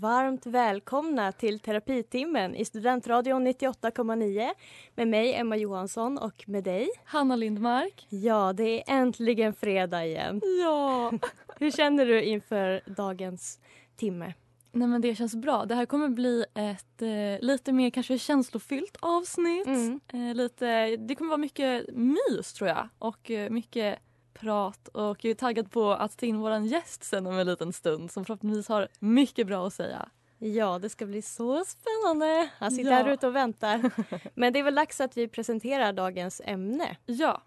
varmt 0.00 0.46
välkomna 0.46 1.32
till 1.32 1.60
terapitimmen 1.60 2.54
i 2.54 2.64
Studentradion 2.64 3.46
98,9 3.46 4.50
med 4.94 5.08
mig 5.08 5.34
Emma 5.34 5.56
Johansson 5.56 6.18
och 6.18 6.44
med 6.46 6.64
dig 6.64 6.88
Hanna 7.04 7.36
Lindmark. 7.36 8.06
Ja, 8.08 8.52
det 8.52 8.62
är 8.62 8.94
äntligen 8.96 9.54
fredag 9.54 10.04
igen. 10.06 10.40
Ja. 10.62 11.12
Hur 11.58 11.70
känner 11.70 12.06
du 12.06 12.22
inför 12.22 12.82
dagens 12.86 13.60
timme? 13.96 14.34
Nej 14.72 14.88
men 14.88 15.00
det 15.00 15.14
känns 15.14 15.34
bra. 15.34 15.64
Det 15.64 15.74
här 15.74 15.86
kommer 15.86 16.08
bli 16.08 16.44
ett 16.54 17.02
eh, 17.02 17.46
lite 17.46 17.72
mer 17.72 17.90
kanske 17.90 18.18
känslofyllt 18.18 18.96
avsnitt. 19.00 19.66
Mm. 19.66 20.00
Eh, 20.12 20.34
lite, 20.34 20.96
det 20.96 21.14
kommer 21.14 21.28
vara 21.28 21.38
mycket 21.38 21.84
mys 21.94 22.52
tror 22.52 22.68
jag 22.68 22.88
och 22.98 23.30
eh, 23.30 23.50
mycket 23.50 23.98
prat 24.40 24.88
och 24.88 25.24
jag 25.24 25.30
är 25.30 25.34
taggad 25.34 25.70
på 25.70 25.90
att 25.92 26.16
ta 26.18 26.26
in 26.26 26.38
våran 26.38 26.66
gäst 26.66 27.04
sen 27.04 27.26
om 27.26 27.38
en 27.38 27.46
liten 27.46 27.72
stund 27.72 28.10
som 28.12 28.24
förhoppningsvis 28.24 28.68
har 28.68 28.88
mycket 28.98 29.46
bra 29.46 29.66
att 29.66 29.74
säga. 29.74 30.08
Ja, 30.38 30.78
det 30.82 30.88
ska 30.88 31.06
bli 31.06 31.22
så 31.22 31.64
spännande. 31.64 32.48
Han 32.58 32.70
sitter 32.70 32.90
Ja. 32.90 32.96
här 32.96 33.08
ute 33.12 33.26
och 33.26 33.36
väntar. 33.36 33.90
Men 34.34 34.52
det 34.52 34.58
är 34.58 34.62
väl 34.62 34.74
dags 34.74 35.00
att 35.00 35.16
vi 35.16 35.28
presenterar 35.28 35.92
dagens 35.92 36.40
ämne. 36.44 36.96
Ja. 37.06 37.42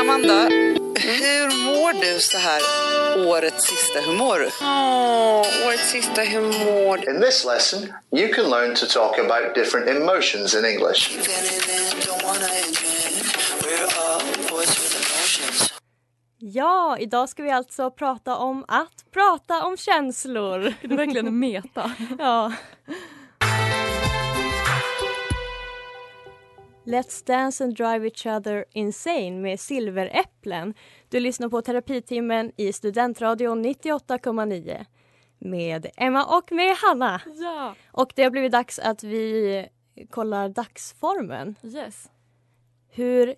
Amanda, 0.00 0.48
hur 0.98 1.64
mår 1.66 1.92
du 2.14 2.20
så 2.20 2.38
här 2.38 2.60
årets 3.28 3.64
sista? 3.68 4.00
Hur 4.00 4.18
mår 4.18 4.38
du? 4.38 4.48
Åh, 4.62 5.68
årets 5.68 5.90
sista 5.90 6.22
humor. 6.24 7.08
In 7.08 7.20
this 7.20 7.44
lesson, 7.44 7.92
you 8.10 8.34
can 8.34 8.50
learn 8.50 8.74
to 8.74 8.86
talk 8.86 9.18
about 9.18 9.54
different 9.54 9.88
emotions 9.88 10.54
in 10.54 10.64
English. 10.64 11.10
Ja, 16.48 16.96
idag 16.98 17.28
ska 17.28 17.42
vi 17.42 17.50
alltså 17.50 17.90
prata 17.90 18.36
om 18.36 18.64
att 18.68 19.04
prata 19.10 19.66
om 19.66 19.76
känslor. 19.76 20.58
Det 20.82 20.94
är 20.94 20.96
verkligen 20.96 21.26
en 21.26 21.38
meta. 21.38 21.92
ja. 22.18 22.52
Let's 26.84 27.26
dance 27.26 27.64
and 27.64 27.76
drive 27.76 28.06
each 28.06 28.26
other 28.26 28.64
insane 28.72 29.30
med 29.30 29.60
Silveräpplen. 29.60 30.74
Du 31.08 31.20
lyssnar 31.20 31.48
på 31.48 31.62
terapitimmen 31.62 32.52
i 32.56 32.72
Studentradion 32.72 33.64
98,9 33.64 34.86
med 35.38 35.86
Emma 35.96 36.38
och 36.38 36.52
med 36.52 36.76
Hanna. 36.76 37.20
Ja. 37.26 37.74
Och 37.92 38.12
det 38.16 38.22
har 38.22 38.30
blivit 38.30 38.52
dags 38.52 38.78
att 38.78 39.04
vi 39.04 39.68
kollar 40.10 40.48
dagsformen. 40.48 41.54
Yes. 41.62 42.10
Hur 42.88 43.34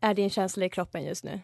är 0.00 0.14
din 0.14 0.30
känsla 0.30 0.64
i 0.64 0.70
kroppen 0.70 1.04
just 1.04 1.24
nu? 1.24 1.40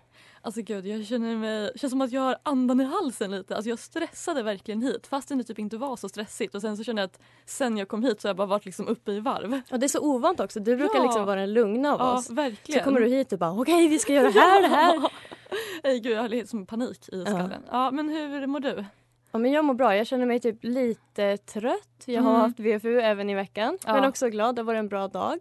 Alltså 0.46 0.62
gud, 0.62 0.86
jag 0.86 1.06
känner 1.06 1.36
mig, 1.36 1.72
känns 1.76 1.90
som 1.90 2.00
att 2.00 2.12
jag 2.12 2.20
har 2.20 2.36
andan 2.42 2.80
i 2.80 2.84
halsen 2.84 3.30
lite. 3.30 3.56
Alltså 3.56 3.68
jag 3.70 3.78
stressade 3.78 4.42
verkligen 4.42 4.82
hit 4.82 5.06
fastän 5.06 5.38
det 5.38 5.44
typ 5.44 5.58
inte 5.58 5.76
var 5.76 5.96
så 5.96 6.08
stressigt. 6.08 6.54
Och 6.54 6.60
sen 6.60 6.76
så 6.76 6.84
känner 6.84 7.02
jag 7.02 7.06
att 7.06 7.20
sen 7.46 7.76
jag 7.76 7.88
kom 7.88 8.04
hit 8.04 8.20
så 8.20 8.28
har 8.28 8.30
jag 8.30 8.36
bara 8.36 8.46
varit 8.46 8.64
liksom 8.64 8.88
uppe 8.88 9.12
i 9.12 9.20
varv. 9.20 9.60
Och 9.70 9.78
det 9.78 9.86
är 9.86 9.88
så 9.88 10.00
ovant 10.00 10.40
också. 10.40 10.60
Du 10.60 10.76
brukar 10.76 10.98
Ja. 10.98 11.02
liksom 11.02 11.24
vara 11.26 11.40
den 11.40 11.52
lugna 11.52 11.92
av 11.94 12.00
Ja, 12.00 12.18
oss. 12.18 12.30
verkligen. 12.30 12.80
Så 12.80 12.84
kommer 12.84 13.00
du 13.00 13.06
hit 13.08 13.32
och 13.32 13.38
bara 13.38 13.52
okej 13.60 13.88
vi 13.88 13.98
ska 13.98 14.12
göra 14.12 14.30
det 14.30 14.40
här, 14.40 14.62
det 14.62 14.68
här. 14.68 15.10
Nej 15.84 16.00
gud, 16.00 16.12
jag 16.12 16.22
har 16.22 16.28
helt 16.28 16.50
som 16.50 16.66
panik 16.66 17.08
i 17.08 17.20
skallen. 17.26 17.62
Ja. 17.70 17.90
men 17.90 18.08
hur 18.08 18.46
mår 18.46 18.60
du? 18.60 18.84
Ja, 19.30 19.38
men 19.38 19.52
jag 19.52 19.64
mår 19.64 19.74
bra. 19.74 19.96
Jag 19.96 20.06
känner 20.06 20.26
mig 20.26 20.40
typ 20.40 20.58
lite 20.64 21.36
trött. 21.36 22.02
Jag 22.04 22.22
har 22.22 22.30
Mm. 22.30 22.40
haft 22.42 22.60
VFU 22.60 23.00
även 23.00 23.30
i 23.30 23.34
veckan. 23.34 23.78
Ja. 23.86 23.92
Men 23.92 24.04
också 24.08 24.28
glad. 24.28 24.56
Det 24.56 24.62
var 24.62 24.74
en 24.74 24.88
bra 24.88 25.08
dag. 25.08 25.38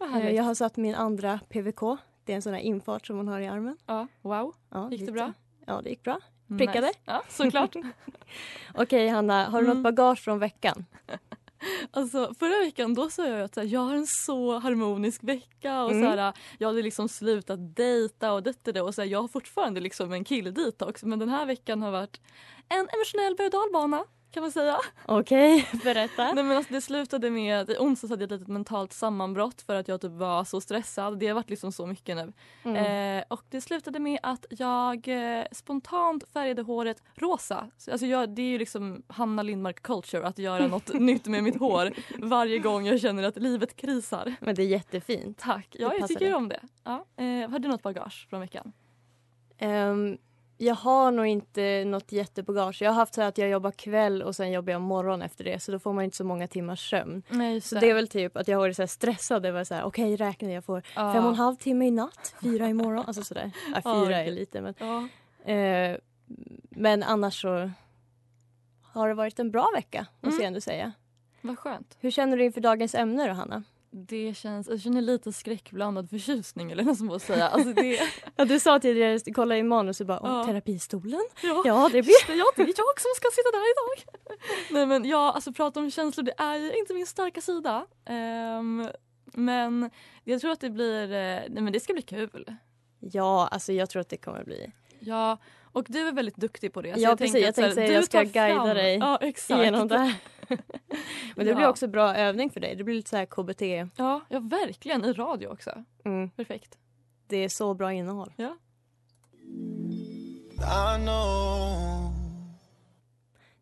Eh. 0.00 0.30
Jag 0.34 0.44
har 0.44 0.54
satt 0.54 0.76
min 0.76 0.94
andra 0.94 1.40
PVK. 1.48 1.80
Det 2.26 2.32
är 2.32 2.36
en 2.36 2.42
sån 2.42 2.52
här 2.54 2.60
infart 2.60 3.06
som 3.06 3.16
man 3.16 3.28
har 3.28 3.40
i 3.40 3.46
armen. 3.46 3.76
Ja, 3.86 4.06
wow. 4.22 4.54
Ja, 4.70 4.90
Gick 4.90 5.06
det 5.06 5.12
bra? 5.12 5.32
Ja, 5.66 5.80
det 5.82 5.90
gick 5.90 6.02
bra. 6.02 6.20
Prickade? 6.58 6.86
Nice. 6.86 6.98
Ja, 7.04 7.22
såklart. 7.28 7.76
Okej 8.74 9.08
Hanna, 9.08 9.44
har 9.44 9.62
du 9.62 9.66
Mm. 9.66 9.82
något 9.82 9.96
bagage 9.96 10.18
från 10.24 10.38
veckan? 10.38 10.84
Alltså, 11.90 12.34
förra 12.38 12.58
veckan 12.64 12.94
då 12.94 13.10
sa 13.10 13.26
jag 13.26 13.40
att 13.40 13.56
här, 13.56 13.64
jag 13.64 13.80
har 13.80 13.94
en 13.94 14.06
så 14.06 14.58
harmonisk 14.58 15.24
vecka 15.24 15.82
och 15.84 15.90
Mm. 15.90 16.02
så 16.02 16.08
här, 16.20 16.32
jag 16.58 16.68
hade 16.68 16.82
liksom 16.82 17.08
slutat 17.08 17.76
dejta 17.76 18.32
och 18.32 18.42
det 18.42 18.80
och 18.80 18.94
så 18.94 19.02
här, 19.02 19.08
jag 19.08 19.20
har 19.20 19.28
fortfarande 19.28 19.80
liksom 19.80 20.12
en 20.12 20.24
killdetox 20.24 21.02
men 21.04 21.18
den 21.18 21.28
här 21.28 21.46
veckan 21.46 21.82
har 21.82 21.90
varit 21.90 22.20
en 22.68 22.88
emotionell 22.94 23.36
berg 23.36 23.46
och 23.46 23.52
dalbana 23.52 24.04
kan 24.30 24.42
man 24.42 24.52
säga. 24.52 24.76
Okej, 25.06 25.68
berätta. 25.84 26.32
Nej, 26.32 26.44
men 26.44 26.56
alltså, 26.56 26.74
det 26.74 26.80
slutade 26.80 27.30
med 27.30 27.60
att 27.60 27.68
i 27.68 27.76
onsdags 27.78 28.10
hade 28.10 28.22
jag 28.22 28.32
ett 28.32 28.40
litet 28.40 28.48
mentalt 28.48 28.92
sammanbrott 28.92 29.62
för 29.62 29.74
att 29.74 29.88
jag 29.88 30.00
typ 30.00 30.12
var 30.12 30.44
så 30.44 30.60
stressad. 30.60 31.18
Det 31.18 31.26
har 31.26 31.34
varit 31.34 31.50
liksom 31.50 31.72
så 31.72 31.86
mycket 31.86 32.16
nu. 32.16 32.32
Mm. 32.62 33.18
Eh, 33.18 33.24
och 33.28 33.42
det 33.50 33.60
slutade 33.60 33.98
med 33.98 34.18
att 34.22 34.46
jag 34.50 35.08
eh, 35.08 35.44
spontant 35.52 36.24
färgade 36.32 36.62
håret 36.62 37.02
rosa. 37.14 37.70
Så, 37.76 37.90
Alltså 37.90 38.06
jag, 38.06 38.28
det 38.34 38.42
är 38.42 38.46
ju 38.46 38.58
liksom 38.58 39.02
Hanna 39.08 39.42
Lindmark 39.42 39.82
culture 39.82 40.26
att 40.26 40.38
göra 40.38 40.66
något 40.76 40.94
nytt 40.94 41.26
med 41.26 41.44
mitt 41.44 41.58
hår 41.58 41.92
varje 42.18 42.58
gång 42.58 42.86
jag 42.86 43.00
känner 43.00 43.22
att 43.22 43.36
livet 43.36 43.76
krisar. 43.76 44.34
Men 44.40 44.54
det 44.54 44.62
är 44.62 44.66
jättefint. 44.66 45.38
Tack, 45.38 45.68
ja 45.78 45.94
jag 45.98 46.08
tycker 46.08 46.24
dig. 46.24 46.34
om 46.34 46.48
det. 46.48 46.60
Ja. 46.84 47.04
Eh, 47.16 47.50
har 47.50 47.58
du 47.58 47.68
något 47.68 47.82
bagage 47.82 48.26
från 48.30 48.40
veckan? 48.40 48.72
Ehm, 49.58 50.18
jag 50.58 50.74
har 50.74 51.10
nog 51.10 51.26
inte 51.26 51.84
något 51.86 52.12
jättebagage. 52.12 52.82
Jag 52.82 52.90
har 52.90 52.94
haft 52.94 53.14
så 53.14 53.22
att 53.22 53.38
jag 53.38 53.48
jobbar 53.48 53.70
kväll 53.70 54.22
och 54.22 54.36
sen 54.36 54.52
jobbar 54.52 54.72
jag 54.72 54.80
morgon 54.82 55.22
efter 55.22 55.44
det 55.44 55.60
så 55.60 55.72
då 55.72 55.78
får 55.78 55.92
man 55.92 56.04
inte 56.04 56.16
så 56.16 56.24
många 56.24 56.46
timmars 56.46 56.90
sömn. 56.90 57.22
Nej, 57.28 57.60
Så 57.60 57.74
det 57.78 57.90
är 57.90 57.94
väl 57.94 58.08
typ 58.08 58.36
att 58.36 58.48
jag 58.48 58.56
har 58.56 58.62
varit 58.62 58.76
så 58.76 58.86
stressad. 58.86 59.46
Var 59.46 59.64
så 59.64 59.74
här, 59.74 59.84
okej 59.84 60.16
räkna 60.16 60.52
jag 60.52 60.64
får 60.64 60.82
Ja. 60.96 61.12
fem 61.12 61.24
och 61.24 61.30
en 61.30 61.36
halv 61.36 61.56
timme 61.56 61.86
i 61.86 61.90
natt, 61.90 62.34
fyra 62.42 62.68
imorgon. 62.68 63.04
Alltså 63.06 63.22
sådär. 63.24 63.50
Ja, 63.74 63.80
fyra 63.82 64.16
är 64.18 64.22
okej. 64.24 64.30
lite 64.34 64.60
men. 64.60 64.74
Ja. 64.78 65.08
Eh, 65.52 65.96
men 66.70 67.02
annars 67.02 67.40
så 67.42 67.70
har 68.82 69.08
det 69.08 69.14
varit 69.14 69.38
en 69.38 69.50
bra 69.50 69.70
vecka 69.74 70.06
måste 70.20 70.28
Mm. 70.36 70.42
jag 70.42 70.46
ändå 70.46 70.60
säga. 70.60 70.92
Vad 71.40 71.58
skönt. 71.58 71.96
Hur 72.00 72.10
känner 72.10 72.36
du 72.36 72.44
inför 72.44 72.60
dagens 72.60 72.94
ämne 72.94 73.26
då 73.28 73.32
Hanna? 73.34 73.62
Det 73.90 74.34
känns, 74.36 74.68
jag 74.68 74.80
känner 74.80 75.00
lite 75.00 75.32
skräckblandad 75.32 76.10
förtjusning 76.10 76.72
eller 76.72 76.84
något 76.84 76.98
som 76.98 77.10
att 77.10 77.22
säga. 77.22 77.48
Alltså 77.48 77.72
det, 77.72 78.00
Ja, 78.36 78.44
du 78.44 78.60
sa 78.60 78.78
tidigare, 78.78 79.32
kolla 79.34 79.56
i 79.56 79.62
manus 79.62 80.00
och 80.00 80.06
bara, 80.06 80.20
Ja. 80.22 80.44
terapistolen? 80.44 81.20
ja. 81.42 81.62
Ja, 81.64 81.88
det 81.92 82.02
blir... 82.02 82.14
Jag, 82.28 82.46
det 82.56 82.62
är 82.62 82.66
jag 82.66 83.00
som 83.00 83.10
ska 83.16 83.28
sitta 83.32 83.50
där 83.52 83.64
idag. 83.72 84.20
Nej 84.70 84.86
men 84.86 85.04
ja, 85.08 85.32
alltså 85.32 85.52
prata 85.52 85.80
om 85.80 85.90
känslor 85.90 86.24
det 86.24 86.34
är 86.38 86.56
ju 86.56 86.78
inte 86.78 86.94
min 86.94 87.06
starka 87.06 87.40
sida. 87.40 87.86
Ehm, 88.06 88.88
men 89.32 89.90
jag 90.24 90.40
tror 90.40 90.50
att 90.50 90.60
det 90.60 90.70
blir, 90.70 91.02
eh, 91.04 91.42
nej 91.48 91.62
men 91.62 91.72
det 91.72 91.80
ska 91.80 91.92
bli 91.92 92.02
kul. 92.02 92.54
Ja, 93.00 93.48
alltså 93.50 93.72
jag 93.72 93.90
tror 93.90 94.00
att 94.00 94.08
det 94.08 94.16
kommer 94.16 94.44
bli. 94.44 94.72
Ja, 95.00 95.38
och 95.72 95.84
du 95.88 96.08
är 96.08 96.12
väldigt 96.12 96.36
duktig 96.36 96.72
på 96.72 96.82
det. 96.82 96.88
Ja, 96.88 96.96
jag 96.98 97.18
precis. 97.18 97.32
tänker 97.32 97.46
Jag 97.46 97.54
tänkte 97.54 97.74
säga 97.74 97.92
jag 97.92 98.04
ska 98.04 98.22
guida 98.22 98.74
dig 98.74 98.96
ja, 98.96 99.18
exakt. 99.20 99.60
igenom 99.60 99.88
det 99.88 99.98
här. 99.98 100.14
Men 101.36 101.46
det 101.46 101.54
blir 101.54 101.64
Ja. 101.64 101.68
också 101.68 101.88
bra 101.88 102.14
övning 102.16 102.50
för 102.50 102.60
dig. 102.60 102.76
Det 102.76 102.84
blir 102.84 102.94
lite 102.94 103.10
så 103.10 103.16
här 103.16 103.26
KBT. 103.26 103.62
Ja, 103.96 104.20
ja, 104.28 104.40
verkligen. 104.40 105.04
I 105.04 105.12
radio 105.12 105.48
också. 105.48 105.84
Mm. 106.04 106.30
Perfekt. 106.30 106.78
Det 107.26 107.36
är 107.36 107.48
så 107.48 107.74
bra 107.74 107.92
innehåll. 107.92 108.32
Ja. 108.36 108.56
I 110.96 111.04
know 111.04 112.12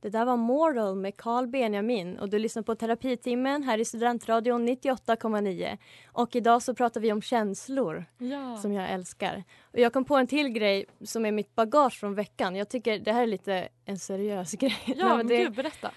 Det 0.00 0.10
där 0.10 0.24
var 0.24 0.36
Mortal 0.36 0.96
med 0.96 1.16
Carl 1.16 1.46
Benjamin 1.46 2.18
och 2.18 2.28
du 2.28 2.38
lyssnar 2.38 2.62
på 2.62 2.74
Terapitimmen 2.74 3.62
här 3.62 3.78
i 3.78 3.84
Studentradion 3.84 4.68
98,9. 4.68 5.78
Och 6.12 6.36
idag 6.36 6.62
så 6.62 6.74
pratar 6.74 7.00
vi 7.00 7.12
om 7.12 7.22
känslor 7.22 8.04
Ja. 8.18 8.56
som 8.56 8.72
jag 8.72 8.90
älskar. 8.90 9.44
Och 9.72 9.78
jag 9.78 9.92
kom 9.92 10.04
på 10.04 10.16
en 10.16 10.26
till 10.26 10.48
grej 10.48 10.84
som 11.04 11.26
är 11.26 11.32
mitt 11.32 11.54
bagage 11.54 12.00
från 12.00 12.14
veckan. 12.14 12.56
Jag 12.56 12.68
tycker 12.68 12.98
det 12.98 13.12
här 13.12 13.22
är 13.22 13.26
lite 13.26 13.68
en 13.84 13.98
seriös 13.98 14.52
grej. 14.58 14.76
Ja, 14.86 14.94
Nej, 14.96 15.04
men 15.06 15.16
men 15.16 15.26
det, 15.26 15.36
gud 15.36 15.54
berätta. 15.54 15.90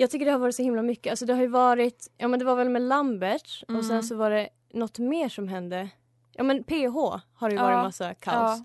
Jag 0.00 0.10
tycker 0.10 0.26
det 0.26 0.32
har 0.32 0.38
varit 0.38 0.54
så 0.54 0.62
himla 0.62 0.82
mycket. 0.82 1.10
Alltså 1.10 1.26
det 1.26 1.34
har 1.34 1.40
ju 1.40 1.46
varit, 1.48 2.10
ja 2.18 2.28
men 2.28 2.38
det 2.38 2.44
var 2.44 2.56
väl 2.56 2.68
med 2.68 2.82
Lamberts 2.82 3.62
och 3.62 3.70
Mm. 3.70 3.82
sen 3.82 4.02
så 4.02 4.16
var 4.16 4.30
det 4.30 4.48
något 4.72 4.98
mer 4.98 5.28
som 5.28 5.48
hände. 5.48 5.88
Ja 6.32 6.42
men 6.42 6.64
PH 6.64 6.94
har 7.34 7.48
det 7.48 7.54
ju 7.54 7.60
varit 7.60 7.74
Ja. 7.76 7.82
massa 7.82 8.14
kaos. 8.14 8.62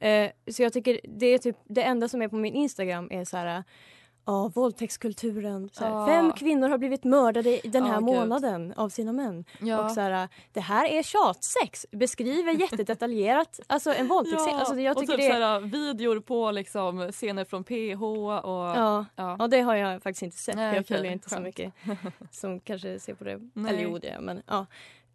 Eh, 0.00 0.30
så 0.50 0.62
jag 0.62 0.72
tycker 0.72 1.00
det 1.04 1.26
är 1.26 1.38
typ 1.38 1.56
det 1.64 1.82
enda 1.82 2.08
som 2.08 2.22
är 2.22 2.28
på 2.28 2.36
min 2.36 2.54
Instagram 2.54 3.08
är 3.10 3.24
så 3.24 3.36
här 3.36 3.64
Ja, 4.26 4.48
våldtäktskulturen. 4.54 5.70
Så 5.72 5.84
här. 5.84 6.06
Fem 6.06 6.32
kvinnor 6.32 6.68
har 6.68 6.78
blivit 6.78 7.04
mördade 7.04 7.66
i 7.66 7.68
den 7.68 7.84
här 7.84 8.00
månaden 8.00 8.72
av 8.76 8.88
sina 8.88 9.12
män. 9.12 9.44
Och 9.84 9.90
så 9.90 10.00
här, 10.00 10.28
det 10.52 10.60
här 10.60 10.86
är 10.86 11.02
tjatsex. 11.02 11.86
Beskriver 11.90 12.52
jättedetaljerat 12.60 13.60
alltså 13.66 13.94
en 13.94 14.08
våldtäktsscen. 14.08 14.52
Ja, 14.52 14.58
Alltså, 14.58 14.80
jag 14.80 14.96
och 14.96 15.06
typ 15.06 15.16
det 15.16 15.22
såhär, 15.22 15.60
videor 15.60 16.20
på 16.20 16.50
liksom, 16.50 17.12
scener 17.12 17.44
från 17.44 17.64
PH 17.64 18.02
och... 18.02 18.76
Ja, 18.76 19.06
ja. 19.16 19.36
ja, 19.38 19.46
det 19.48 19.60
har 19.60 19.74
jag 19.74 20.02
faktiskt 20.02 20.22
inte 20.22 20.36
sett. 20.36 20.56
Nej, 20.56 20.76
jag 20.76 20.86
följer 20.86 21.12
inte 21.12 21.30
så 21.30 21.40
mycket 21.40 21.72
som 22.30 22.60
kanske 22.60 22.98
ser 22.98 23.14
på 23.14 23.24
det. 23.24 23.40
Nej. 23.52 23.72
Eller 23.72 23.82
jo, 23.82 23.98
det 23.98 24.18
men 24.20 24.42
ja. 24.46 24.66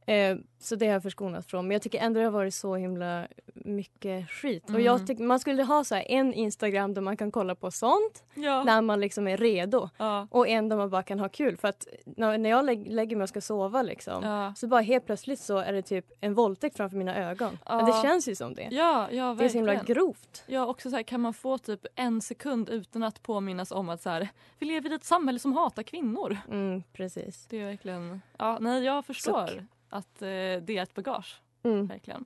Eh, 0.06 0.38
så 0.60 0.76
det 0.76 0.86
har 0.86 0.94
jag 0.94 1.04
förskonats 1.04 1.48
från. 1.48 1.68
Men 1.68 1.76
jag 1.76 1.82
tycker 1.82 2.00
ändå 2.00 2.20
det 2.20 2.26
har 2.26 2.32
varit 2.32 2.54
så 2.54 2.76
himla 2.76 3.28
mycket 3.54 4.30
skit. 4.32 4.64
Och 4.64 4.70
Mm. 4.70 4.84
jag 4.84 5.08
tycker 5.08 5.24
man 5.24 5.40
skulle 5.40 5.64
ha 5.64 5.84
så 5.84 5.96
en 5.96 6.34
Instagram 6.34 6.94
där 6.94 7.02
man 7.02 7.18
kan 7.18 7.32
kolla 7.32 7.56
på 7.56 7.72
sånt 7.72 8.24
Ja. 8.34 8.64
när 8.64 8.82
man 8.82 9.00
liksom 9.00 9.28
är 9.28 9.38
redo. 9.38 9.90
Ja. 9.98 10.28
Och 10.32 10.48
en 10.48 10.70
där 10.70 10.78
man 10.78 10.90
bara 10.90 11.04
kan 11.04 11.20
ha 11.20 11.30
kul. 11.30 11.58
För 11.58 11.68
att 11.68 11.88
när, 12.06 12.38
när 12.38 12.50
jag 12.50 12.66
lä- 12.66 12.86
lägger 12.90 13.16
mig 13.16 13.24
och 13.24 13.30
ska 13.30 13.42
sova 13.42 13.82
liksom, 13.82 14.24
Ja. 14.24 14.54
så 14.58 14.68
bara 14.68 14.82
helt 14.82 15.06
plötsligt 15.06 15.40
så 15.40 15.58
är 15.58 15.74
det 15.74 15.82
typ 15.82 16.06
en 16.22 16.34
våldtäkt 16.34 16.78
framför 16.78 16.98
mina 16.98 17.16
ögon. 17.30 17.58
Men 17.70 17.86
det 17.86 18.02
känns 18.02 18.28
ju 18.28 18.36
som 18.36 18.54
det. 18.54 18.68
Ja, 18.72 19.08
ja, 19.12 19.36
det 19.40 19.46
är 19.46 19.50
så 19.50 19.58
himla 19.58 19.76
grovt. 19.76 20.44
Ja, 20.48 20.66
också 20.66 20.90
så 20.90 20.96
här, 20.96 21.04
kan 21.04 21.22
man 21.22 21.34
få 21.34 21.58
typ 21.58 21.86
en 21.96 22.22
sekund 22.22 22.70
utan 22.70 23.04
att 23.04 23.24
påminnas 23.24 23.72
om 23.72 23.90
att 23.90 24.02
så 24.02 24.10
här, 24.10 24.28
vi 24.60 24.66
lever 24.66 24.92
i 24.92 24.96
ett 24.96 25.04
samhälle 25.04 25.40
som 25.40 25.54
hatar 25.54 25.84
kvinnor. 25.84 26.38
Mm, 26.52 26.84
precis. 26.94 27.46
Det 27.50 27.62
är 27.62 27.66
verkligen... 27.66 28.22
Ja, 28.38 28.58
nej, 28.62 28.84
jag 28.84 29.06
förstår 29.06 29.48
Suck. 29.48 29.60
Att 29.92 30.22
eh, 30.22 30.28
det 30.28 30.70
är 30.70 30.82
ett 30.84 30.94
bagage. 30.94 31.42
Mm. 31.64 31.88
Verkligen. 31.88 32.26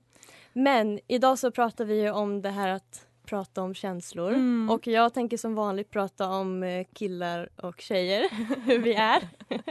Men 0.53 0.99
idag 1.07 1.39
så 1.39 1.51
pratar 1.51 1.85
vi 1.85 2.01
ju 2.01 2.11
om 2.11 2.41
det 2.41 2.49
här 2.49 2.69
att 2.69 3.07
prata 3.25 3.61
om 3.61 3.73
känslor. 3.73 4.33
Mm. 4.33 4.69
Och 4.69 4.87
jag 4.87 5.13
tänker 5.13 5.37
som 5.37 5.55
vanligt 5.55 5.89
prata 5.89 6.29
om 6.29 6.63
eh, 6.63 6.85
killar 6.93 7.49
och 7.55 7.81
tjejer, 7.81 8.27
hur 8.65 8.79
vi 8.79 8.93
är. 8.93 9.27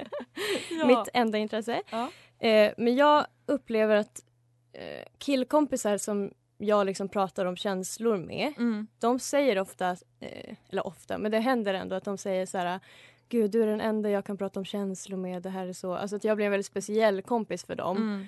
Ja. 0.70 0.86
Mitt 0.86 1.08
enda 1.14 1.38
intresse. 1.38 1.82
Ja. 1.90 2.10
Eh, 2.48 2.72
men 2.76 2.96
jag 2.96 3.26
upplever 3.46 3.96
att 3.96 4.24
eh, 4.72 5.04
killkompisar 5.18 5.98
som 5.98 6.30
jag 6.58 6.86
liksom 6.86 7.08
pratar 7.08 7.44
om 7.44 7.56
känslor 7.56 8.16
med, 8.16 8.52
Mm. 8.56 8.86
de 8.98 9.18
säger 9.18 9.58
ofta, 9.58 9.90
eh, 10.20 10.56
eller 10.70 10.86
ofta, 10.86 11.18
men 11.18 11.30
det 11.30 11.38
händer 11.38 11.74
ändå 11.74 11.96
att 11.96 12.04
de 12.04 12.18
säger 12.18 12.46
så 12.46 12.58
här 12.58 12.80
Gud, 13.28 13.50
du 13.50 13.62
är 13.62 13.66
den 13.66 13.80
enda 13.80 14.10
jag 14.10 14.24
kan 14.24 14.36
prata 14.36 14.60
om 14.60 14.64
känslor 14.64 15.16
med. 15.18 15.42
Det 15.42 15.50
här 15.50 15.66
är 15.66 15.72
så. 15.72 15.94
Alltså 15.94 16.16
att 16.16 16.24
jag 16.24 16.36
blir 16.36 16.46
en 16.46 16.50
väldigt 16.52 16.66
speciell 16.66 17.22
kompis 17.22 17.64
för 17.64 17.74
dem. 17.74 17.96
Mm. 17.96 18.26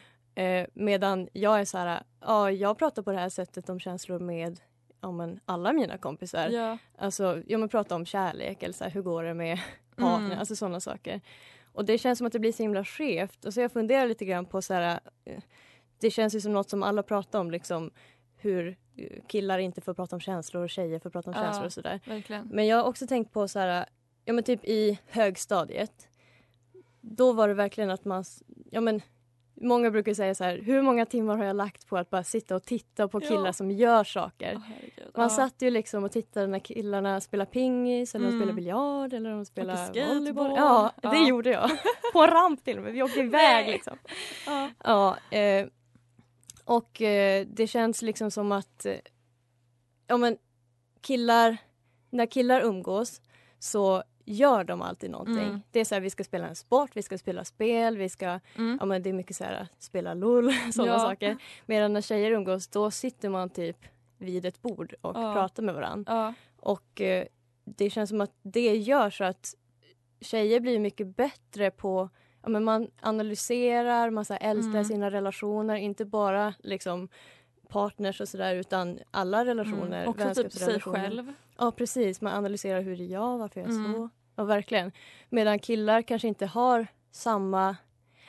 Eh, 0.62 0.66
medan 0.74 1.28
jag 1.32 1.60
är 1.60 1.64
så 1.64 1.78
här, 1.78 2.02
ja, 2.20 2.50
jag 2.50 2.78
pratar 2.78 3.02
på 3.02 3.12
det 3.12 3.18
här 3.18 3.28
sättet 3.28 3.68
om 3.68 3.80
känslor 3.80 4.18
med 4.18 4.60
ja, 5.00 5.10
men 5.12 5.40
alla 5.44 5.72
mina 5.72 5.98
kompisar. 5.98 6.48
Ja. 6.48 6.78
Alltså, 6.98 7.42
ja, 7.46 7.58
men 7.58 7.68
prata 7.68 7.94
om 7.94 8.06
kärlek 8.06 8.62
eller 8.62 8.74
så 8.74 8.84
här, 8.84 8.90
hur 8.90 9.02
går 9.02 9.22
det 9.24 9.34
med 9.34 9.58
partner, 9.96 10.26
Mm. 10.26 10.38
alltså 10.38 10.56
sådana 10.56 10.80
saker. 10.80 11.20
Och 11.72 11.84
det 11.84 11.98
känns 11.98 12.18
som 12.18 12.26
att 12.26 12.32
det 12.32 12.38
blir 12.38 12.52
så 12.52 12.62
himla 12.62 12.84
skevt. 12.84 13.44
Och 13.44 13.54
så 13.54 13.60
jag 13.60 13.72
funderar 13.72 14.06
lite 14.06 14.24
grann 14.24 14.46
på 14.46 14.62
så 14.62 14.74
här, 14.74 15.00
eh, 15.24 15.42
det 16.00 16.10
känns 16.10 16.34
ju 16.34 16.40
som 16.40 16.52
något 16.52 16.70
som 16.70 16.82
alla 16.82 17.02
pratar 17.02 17.40
om, 17.40 17.50
liksom 17.50 17.90
hur 18.36 18.76
eh, 18.96 19.22
killar 19.28 19.58
inte 19.58 19.80
får 19.80 19.94
prata 19.94 20.16
om 20.16 20.20
känslor 20.20 20.62
och 20.62 20.70
tjejer 20.70 20.98
får 20.98 21.10
prata 21.10 21.30
om 21.30 21.36
Ja. 21.36 21.42
känslor 21.42 21.66
och 21.66 21.72
sådär. 21.72 22.00
Men 22.50 22.66
jag 22.66 22.76
har 22.76 22.84
också 22.84 23.06
tänkt 23.06 23.32
på 23.32 23.48
så 23.48 23.58
här, 23.58 23.86
ja 24.26 24.32
men 24.32 24.44
typ 24.44 24.64
i 24.64 24.98
högstadiet. 25.06 26.08
Då 27.00 27.32
var 27.32 27.48
det 27.48 27.54
verkligen 27.54 27.90
att 27.90 28.04
man, 28.04 28.24
ja 28.70 28.80
men 28.80 29.00
många 29.60 29.90
brukar 29.90 30.14
säga 30.14 30.34
så 30.34 30.44
här, 30.44 30.58
hur 30.58 30.82
många 30.82 31.06
timmar 31.06 31.36
har 31.36 31.44
jag 31.44 31.56
lagt 31.56 31.86
på 31.86 31.96
att 31.98 32.10
bara 32.10 32.24
sitta 32.24 32.56
och 32.56 32.62
titta 32.64 33.08
på 33.08 33.18
Ja. 33.22 33.28
killar 33.28 33.52
som 33.52 33.70
gör 33.70 34.04
saker? 34.04 34.60
Herregud. 34.66 35.10
Man 35.14 35.22
Ja. 35.24 35.28
satt 35.28 35.62
ju 35.62 35.70
liksom 35.70 36.04
och 36.04 36.12
tittade 36.12 36.46
när 36.46 36.58
killarna 36.58 37.20
spelade 37.20 37.50
pingis 37.50 38.14
eller 38.14 38.24
de 38.24 38.28
Mm. 38.28 38.40
spelade 38.40 38.56
biljard 38.56 39.12
eller 39.12 39.30
de 39.30 39.44
spelade 39.44 40.06
volleyboll. 40.14 40.52
Ja, 40.56 40.92
det 41.02 41.08
Ja. 41.08 41.28
gjorde 41.28 41.50
jag. 41.50 41.70
på 42.12 42.22
en 42.22 42.30
ramp 42.30 42.64
till 42.64 42.76
och 42.76 42.82
med. 42.84 42.92
Vi 42.92 43.02
åkte 43.02 43.20
iväg 43.20 43.66
liksom. 43.66 43.98
Ja. 44.46 44.70
Ja, 44.84 45.16
eh, 45.38 45.66
och 46.64 47.02
eh, 47.02 47.46
det 47.46 47.66
känns 47.66 48.02
liksom 48.02 48.30
som 48.30 48.52
att 48.52 48.86
eh, 48.86 48.94
ja, 50.06 50.16
men 50.16 50.38
killar, 51.00 51.56
när 52.10 52.26
killar 52.26 52.60
umgås 52.60 53.20
så 53.58 54.02
gör 54.26 54.64
de 54.64 54.82
alltid 54.82 55.10
någonting. 55.10 55.38
Mm. 55.48 55.60
Det 55.70 55.80
är 55.80 55.84
så 55.84 55.94
här, 55.94 56.00
vi 56.02 56.10
ska 56.10 56.24
spela 56.24 56.48
en 56.48 56.54
sport, 56.56 56.90
vi 56.94 57.02
ska 57.02 57.18
spela 57.18 57.44
spel, 57.44 57.96
vi 57.96 58.08
ska, 58.08 58.40
Mm. 58.56 58.76
ja 58.80 58.86
men 58.86 59.02
det 59.02 59.08
är 59.08 59.14
mycket 59.14 59.36
så 59.36 59.44
här, 59.44 59.68
spela 59.78 60.14
LOL, 60.14 60.52
sådana 60.72 60.92
Ja. 60.92 60.98
saker. 60.98 61.36
Medan 61.66 61.92
när 61.92 62.00
tjejer 62.00 62.30
umgås 62.30 62.68
då 62.68 62.90
sitter 62.90 63.28
man 63.28 63.50
typ 63.50 63.76
vid 64.18 64.44
ett 64.46 64.62
bord 64.62 64.94
och 65.00 65.16
Ja. 65.16 65.32
pratar 65.32 65.62
med 65.62 65.74
varandra. 65.74 66.12
Ja. 66.12 66.34
Och 66.60 67.00
eh, 67.00 67.24
det 67.64 67.90
känns 67.90 68.10
som 68.10 68.20
att 68.20 68.32
det 68.42 68.76
gör 68.76 69.10
så 69.10 69.24
att 69.24 69.54
tjejer 70.20 70.60
blir 70.60 70.78
mycket 70.78 71.16
bättre 71.16 71.70
på 71.70 72.08
Ja, 72.42 72.48
men 72.50 72.64
man 72.64 72.88
analyserar, 73.00 74.10
man 74.10 74.24
så 74.24 74.34
älskar 74.34 74.70
Mm. 74.70 74.84
sina 74.84 75.10
relationer, 75.10 75.76
inte 75.76 76.04
bara 76.04 76.54
liksom 76.58 77.08
partners 77.68 78.20
och 78.20 78.28
sådär 78.28 78.54
utan 78.54 78.98
alla 79.10 79.44
relationer. 79.44 79.98
Mm. 80.04 80.08
Också 80.08 80.42
typ 80.42 80.52
sig 80.52 80.80
själv. 80.80 81.32
Ja 81.58 81.70
precis, 81.70 82.20
man 82.20 82.32
analyserar 82.32 82.80
hur 82.80 83.00
är 83.00 83.04
jag, 83.06 83.38
varför 83.38 83.60
är 83.60 83.64
jag 83.64 83.74
Mm. 83.74 83.92
så. 83.94 84.08
Ja 84.36 84.44
verkligen. 84.44 84.92
Medan 85.30 85.58
killar 85.58 86.02
kanske 86.02 86.28
inte 86.28 86.46
har 86.46 86.86
samma 87.10 87.76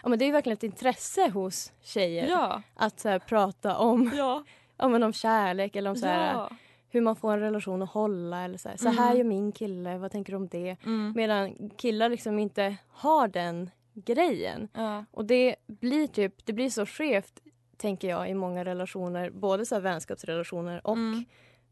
Ja 0.04 0.10
men 0.10 0.20
det 0.20 0.26
är 0.26 0.32
verkligen 0.32 0.58
ett 0.58 0.64
intresse 0.64 1.30
hos 1.30 1.72
tjejer 1.82 2.28
Ja. 2.28 2.62
att 2.76 3.00
så 3.00 3.10
här, 3.10 3.20
prata 3.20 3.78
om, 3.78 4.12
Ja. 4.16 4.44
ja, 4.78 4.88
men 4.88 5.04
om 5.04 5.14
kärlek 5.14 5.76
eller 5.76 5.90
om 5.90 5.96
så 5.96 6.06
här, 6.06 6.34
ja. 6.34 6.50
hur 6.90 7.02
man 7.02 7.16
får 7.16 7.34
en 7.34 7.40
relation 7.40 7.82
att 7.82 7.90
hålla. 7.90 8.44
Eller 8.44 8.58
så 8.58 8.70
här, 8.70 8.78
så 8.78 8.90
här 8.90 9.06
Mm. 9.06 9.18
gör 9.18 9.24
min 9.24 9.52
kille, 9.52 9.98
vad 9.98 10.12
tänker 10.12 10.34
du 10.34 10.38
om 10.38 10.48
det? 10.48 10.78
Mm. 10.86 11.14
Medan 11.16 11.70
killar 11.78 12.10
liksom 12.10 12.40
inte 12.40 12.76
har 12.90 13.28
den 13.28 13.70
grejen. 13.94 14.68
Ja. 14.74 15.06
Och 15.12 15.26
det 15.26 15.56
blir 15.68 16.08
typ, 16.08 16.46
det 16.46 16.54
blir 16.54 16.70
så 16.70 16.86
skevt 16.86 17.40
tänker 17.78 18.10
jag 18.10 18.30
i 18.30 18.34
många 18.34 18.66
relationer, 18.66 19.30
både 19.30 19.66
så 19.66 19.80
vänskapsrelationer 19.80 20.88
och 20.88 20.94
Mm. 20.98 21.26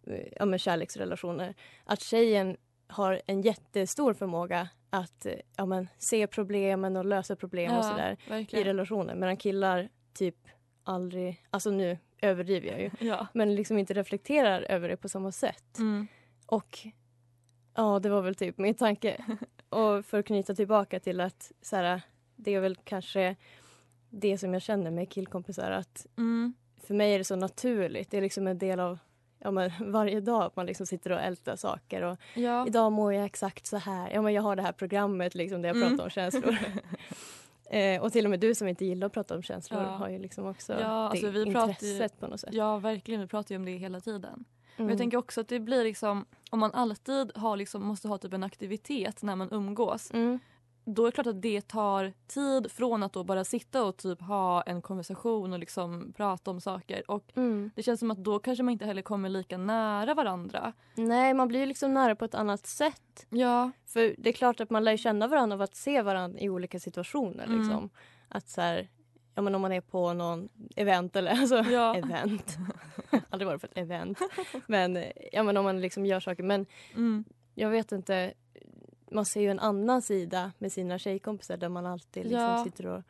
eh, 0.08 0.28
ja, 0.36 0.46
men 0.46 0.60
kärleksrelationer. 0.60 1.56
Att 1.86 2.02
tjejen 2.02 2.58
har 2.88 3.22
en 3.26 3.42
jättestor 3.42 4.14
förmåga 4.14 4.70
att 4.90 5.26
eh, 5.26 5.34
ja, 5.58 5.66
men, 5.66 5.88
se 5.98 6.28
problemen 6.28 6.96
och 6.96 7.06
lösa 7.06 7.36
problem 7.36 7.72
och 7.72 7.78
Ja, 7.78 7.84
sådär 7.84 8.18
i 8.50 8.64
relationer. 8.64 9.16
Medan 9.16 9.38
killar 9.38 9.90
typ 10.14 10.36
aldrig, 10.84 11.44
alltså 11.50 11.70
nu 11.72 11.98
överdriver 12.22 12.68
jag 12.68 12.82
ju, 12.82 12.90
Ja. 13.08 13.28
men 13.34 13.56
liksom 13.56 13.78
inte 13.78 13.94
reflekterar 13.94 14.62
över 14.62 14.90
det 14.90 14.98
på 14.98 15.10
samma 15.10 15.32
sätt. 15.32 15.78
Mm. 15.78 16.08
Och 16.48 16.80
ja, 17.76 18.00
det 18.00 18.10
var 18.10 18.22
väl 18.22 18.36
typ 18.36 18.58
min 18.58 18.76
tanke. 18.76 19.26
Och 19.70 20.06
för 20.06 20.20
att 20.20 20.26
knyta 20.26 20.56
tillbaka 20.56 21.00
till 21.00 21.22
att 21.22 21.52
så 21.62 21.76
här, 21.76 22.02
det 22.36 22.54
är 22.54 22.60
väl 22.60 22.76
kanske 22.76 23.36
det 24.20 24.38
som 24.38 24.54
jag 24.54 24.62
känner 24.62 24.92
med 24.92 25.10
killkompisar 25.10 25.72
att 25.72 26.06
Mm. 26.18 26.54
för 26.88 26.94
mig 26.94 27.14
är 27.14 27.18
det 27.18 27.24
så 27.24 27.36
naturligt. 27.36 28.12
Det 28.12 28.18
är 28.18 28.22
liksom 28.22 28.48
en 28.48 28.58
del 28.58 28.80
av 28.80 29.00
ja, 29.40 29.52
men, 29.52 29.72
varje 29.92 30.20
dag 30.22 30.44
att 30.44 30.56
man 30.56 30.66
liksom 30.66 30.86
sitter 30.86 31.12
och 31.12 31.20
ältar 31.22 31.56
saker. 31.56 32.02
Och 32.02 32.18
Ja. 32.34 32.68
Idag 32.68 32.92
mår 32.92 33.14
jag 33.14 33.26
exakt 33.26 33.66
så 33.68 33.78
här. 33.78 34.10
Ja, 34.14 34.22
men 34.22 34.34
jag 34.34 34.42
har 34.42 34.56
det 34.56 34.62
här 34.62 34.72
programmet 34.72 35.36
liksom, 35.36 35.62
där 35.62 35.70
jag 35.70 35.76
Mm. 35.78 35.90
pratar 35.90 36.04
om 36.04 36.10
känslor. 36.10 36.58
eh, 37.70 38.02
och 38.02 38.12
till 38.12 38.26
och 38.26 38.30
med 38.32 38.40
du 38.40 38.56
som 38.56 38.68
inte 38.68 38.86
gillar 38.86 39.08
att 39.08 39.14
prata 39.14 39.36
om 39.36 39.44
känslor 39.44 39.82
Ja. 39.82 39.88
har 39.90 40.10
ju 40.10 40.20
liksom 40.20 40.46
också 40.46 40.74
Ja, 40.74 40.80
det 40.80 40.86
alltså 40.88 41.30
vi 41.30 41.46
pratar 41.54 41.68
ju- 41.68 41.70
intresset 41.94 42.20
på 42.20 42.28
något 42.28 42.40
sätt. 42.40 42.54
ja, 42.54 42.78
verkligen. 42.78 43.22
Vi 43.22 43.28
pratar 43.28 43.56
ju 43.56 43.60
om 43.60 43.66
det 43.66 43.72
hela 43.72 44.00
tiden. 44.00 44.46
Men 44.78 44.84
Mm. 44.86 44.90
jag 44.90 44.98
tänker 44.98 45.18
också 45.18 45.42
att 45.42 45.48
det 45.48 45.60
blir 45.60 45.84
liksom, 45.84 46.26
om 46.52 46.60
man 46.60 46.72
alltid 46.72 47.32
har 47.38 47.58
liksom, 47.58 47.86
måste 47.86 48.08
ha 48.08 48.18
typ 48.18 48.34
en 48.34 48.44
aktivitet 48.44 49.22
när 49.24 49.36
man 49.36 49.48
umgås. 49.52 50.12
Mm. 50.14 50.40
Då 50.88 51.02
är 51.02 51.06
det 51.06 51.12
klart 51.12 51.28
att 51.28 51.42
det 51.42 51.62
tar 51.68 52.14
tid 52.28 52.72
från 52.72 53.04
att 53.04 53.14
då 53.14 53.24
bara 53.24 53.44
sitta 53.44 53.84
och 53.84 53.98
typ 53.98 54.22
ha 54.22 54.62
en 54.62 54.82
konversation 54.82 55.54
och 55.54 55.60
liksom 55.60 56.14
prata 56.18 56.52
om 56.52 56.62
saker. 56.62 57.12
Och 57.12 57.32
Mm. 57.36 57.72
det 57.76 57.84
känns 57.84 58.00
som 58.00 58.12
att 58.12 58.18
då 58.18 58.40
kanske 58.40 58.64
man 58.64 58.72
inte 58.72 58.86
heller 58.86 59.02
kommer 59.02 59.30
lika 59.30 59.58
nära 59.58 60.14
varandra. 60.14 60.74
Nej, 60.96 61.34
man 61.34 61.48
blir 61.48 61.66
liksom 61.66 61.94
nära 61.94 62.16
på 62.16 62.26
ett 62.26 62.36
annat 62.36 62.66
sätt. 62.68 63.26
Ja. 63.30 63.72
För 63.86 64.16
det 64.18 64.30
är 64.30 64.34
klart 64.34 64.60
att 64.62 64.70
man 64.70 64.84
lär 64.84 64.98
känna 64.98 65.28
varandra 65.28 65.54
av 65.56 65.62
att 65.62 65.76
se 65.76 66.02
varandra 66.02 66.40
i 66.40 66.50
olika 66.50 66.80
situationer. 66.80 67.44
Mm. 67.46 67.60
Liksom. 67.60 67.90
Att 68.30 68.50
så 68.50 68.62
här, 68.62 68.90
ja 69.36 69.42
men 69.42 69.56
om 69.56 69.62
man 69.62 69.72
är 69.72 69.82
på 69.82 70.14
någon 70.14 70.50
event 70.76 71.16
eller 71.16 71.32
alltså 71.32 71.56
Ja. 71.58 71.96
event. 72.06 72.58
Aldrig 73.30 73.48
varit 73.48 73.62
på 73.62 73.68
ett 73.68 73.78
event. 73.78 74.20
Men 74.68 75.04
ja 75.32 75.44
men 75.44 75.58
om 75.58 75.64
man 75.66 75.82
liksom 75.82 76.06
gör 76.06 76.20
saker. 76.20 76.44
Men 76.44 76.66
Mm. 76.96 77.24
jag 77.56 77.70
vet 77.70 77.92
inte. 77.92 78.34
Man 79.12 79.26
ser 79.26 79.42
ju 79.42 79.50
en 79.52 79.60
annan 79.60 80.02
sida 80.02 80.52
med 80.58 80.72
sina 80.72 81.00
tjejkompisar 81.00 81.58
där 81.58 81.70
man 81.70 81.86
alltid 81.86 82.24
liksom 82.24 82.40
Ja. 82.42 82.64
sitter 82.64 82.86
och 82.88 83.04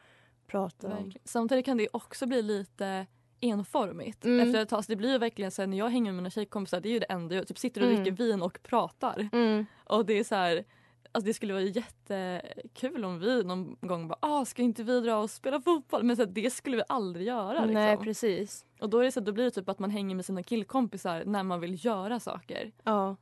pratar 0.47 0.97
om. 0.97 1.11
Samtidigt 1.23 1.65
kan 1.65 1.77
det 1.77 1.87
också 1.93 2.25
bli 2.25 2.41
lite 2.41 3.05
enformigt. 3.39 4.25
Mm. 4.25 4.47
Efter 4.47 4.61
ett 4.61 4.69
tag, 4.69 4.85
så 4.85 4.91
det 4.91 4.95
blir 4.95 5.11
ju 5.11 5.17
verkligen 5.17 5.51
så 5.51 5.61
här, 5.61 5.67
när 5.67 5.77
jag 5.77 5.89
hänger 5.89 6.11
med 6.11 6.15
mina 6.15 6.29
tjejkompisar, 6.29 6.79
det 6.79 6.89
är 6.89 6.93
ju 6.93 6.99
det 6.99 7.05
enda 7.05 7.35
jag 7.35 7.47
typ 7.47 7.57
sitter 7.57 7.81
och 7.81 7.87
Mm. 7.87 8.03
dricker 8.03 8.17
vin 8.23 8.41
och 8.41 8.59
pratar. 8.63 9.29
Mm. 9.33 9.65
Och 9.83 10.05
det 10.05 10.13
är 10.19 10.23
så 10.23 10.35
här, 10.35 10.65
alltså 11.11 11.27
det 11.27 11.33
skulle 11.33 11.53
vara 11.53 11.63
jättekul 11.63 13.05
om 13.05 13.19
vi 13.19 13.43
någon 13.43 13.77
gång 13.81 14.07
bara, 14.07 14.17
ah, 14.19 14.45
ska 14.45 14.61
inte 14.61 14.83
vi 14.83 14.99
dra 15.01 15.17
och 15.17 15.29
spela 15.29 15.61
fotboll? 15.61 16.03
Men 16.03 16.15
så 16.15 16.21
här, 16.25 16.29
det 16.31 16.49
skulle 16.53 16.77
vi 16.77 16.83
aldrig 16.89 17.27
göra. 17.27 17.53
Liksom. 17.59 17.73
Nej 17.73 17.97
precis. 17.97 18.65
Och 18.79 18.89
då, 18.89 18.99
är 18.99 19.03
det 19.03 19.11
så, 19.11 19.19
här, 19.19 19.25
då 19.25 19.31
blir 19.31 19.43
det 19.43 19.51
typ 19.51 19.69
att 19.69 19.79
man 19.79 19.89
hänger 19.89 20.15
med 20.15 20.25
sina 20.25 20.43
killkompisar 20.43 21.23
när 21.25 21.43
man 21.43 21.59
vill 21.59 21.85
göra 21.85 22.19
saker. 22.19 22.71
Ja. 22.83 23.15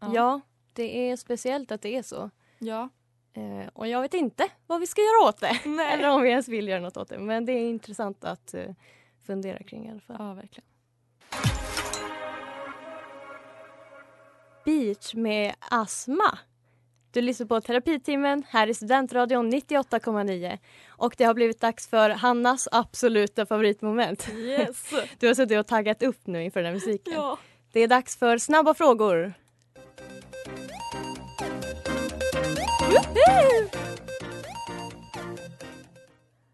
Ja. 0.00 0.10
ja. 0.14 0.40
Det 0.78 1.10
är 1.10 1.16
speciellt 1.16 1.72
att 1.72 1.82
det 1.82 1.96
är 1.96 2.02
så. 2.02 2.30
Ja. 2.58 2.88
Eh, 3.32 3.68
och 3.72 3.88
jag 3.88 4.00
vet 4.00 4.14
inte 4.14 4.48
vad 4.66 4.80
vi 4.80 4.86
ska 4.86 5.00
göra 5.00 5.28
åt 5.28 5.40
det. 5.40 5.60
Nej. 5.64 5.92
Eller 5.94 6.10
om 6.10 6.22
vi 6.22 6.30
ens 6.30 6.48
vill 6.48 6.68
göra 6.68 6.80
något 6.80 6.96
åt 6.96 7.08
det. 7.08 7.18
Men 7.18 7.44
det 7.44 7.52
är 7.52 7.68
intressant 7.70 8.24
att 8.24 8.54
eh, 8.54 8.64
fundera 9.26 9.58
kring 9.62 9.86
i 9.86 9.90
alla 9.90 10.00
fall. 10.00 10.16
Ja, 10.18 10.34
verkligen. 10.34 10.64
Beach 14.64 15.14
med 15.14 15.54
astma. 15.58 16.38
Du 17.10 17.20
lyssnar 17.20 17.46
på 17.46 17.60
terapitimmen 17.60 18.42
här 18.48 18.66
i 18.66 18.74
Studentradion 18.74 19.52
98,9. 19.52 20.58
Och 20.88 21.14
det 21.18 21.24
har 21.24 21.34
blivit 21.34 21.60
dags 21.60 21.88
för 21.88 22.10
Hannas 22.10 22.68
absoluta 22.72 23.46
favoritmoment. 23.46 24.28
Yes! 24.28 24.90
Du 25.18 25.26
har 25.26 25.34
suttit 25.34 25.58
och 25.58 25.66
taggat 25.66 26.02
upp 26.02 26.26
nu 26.26 26.44
inför 26.44 26.60
den 26.60 26.66
här 26.66 26.74
musiken. 26.74 27.14
ja. 27.14 27.38
Det 27.72 27.80
är 27.80 27.88
dags 27.88 28.16
för 28.16 28.38
snabba 28.38 28.74
frågor. 28.74 29.34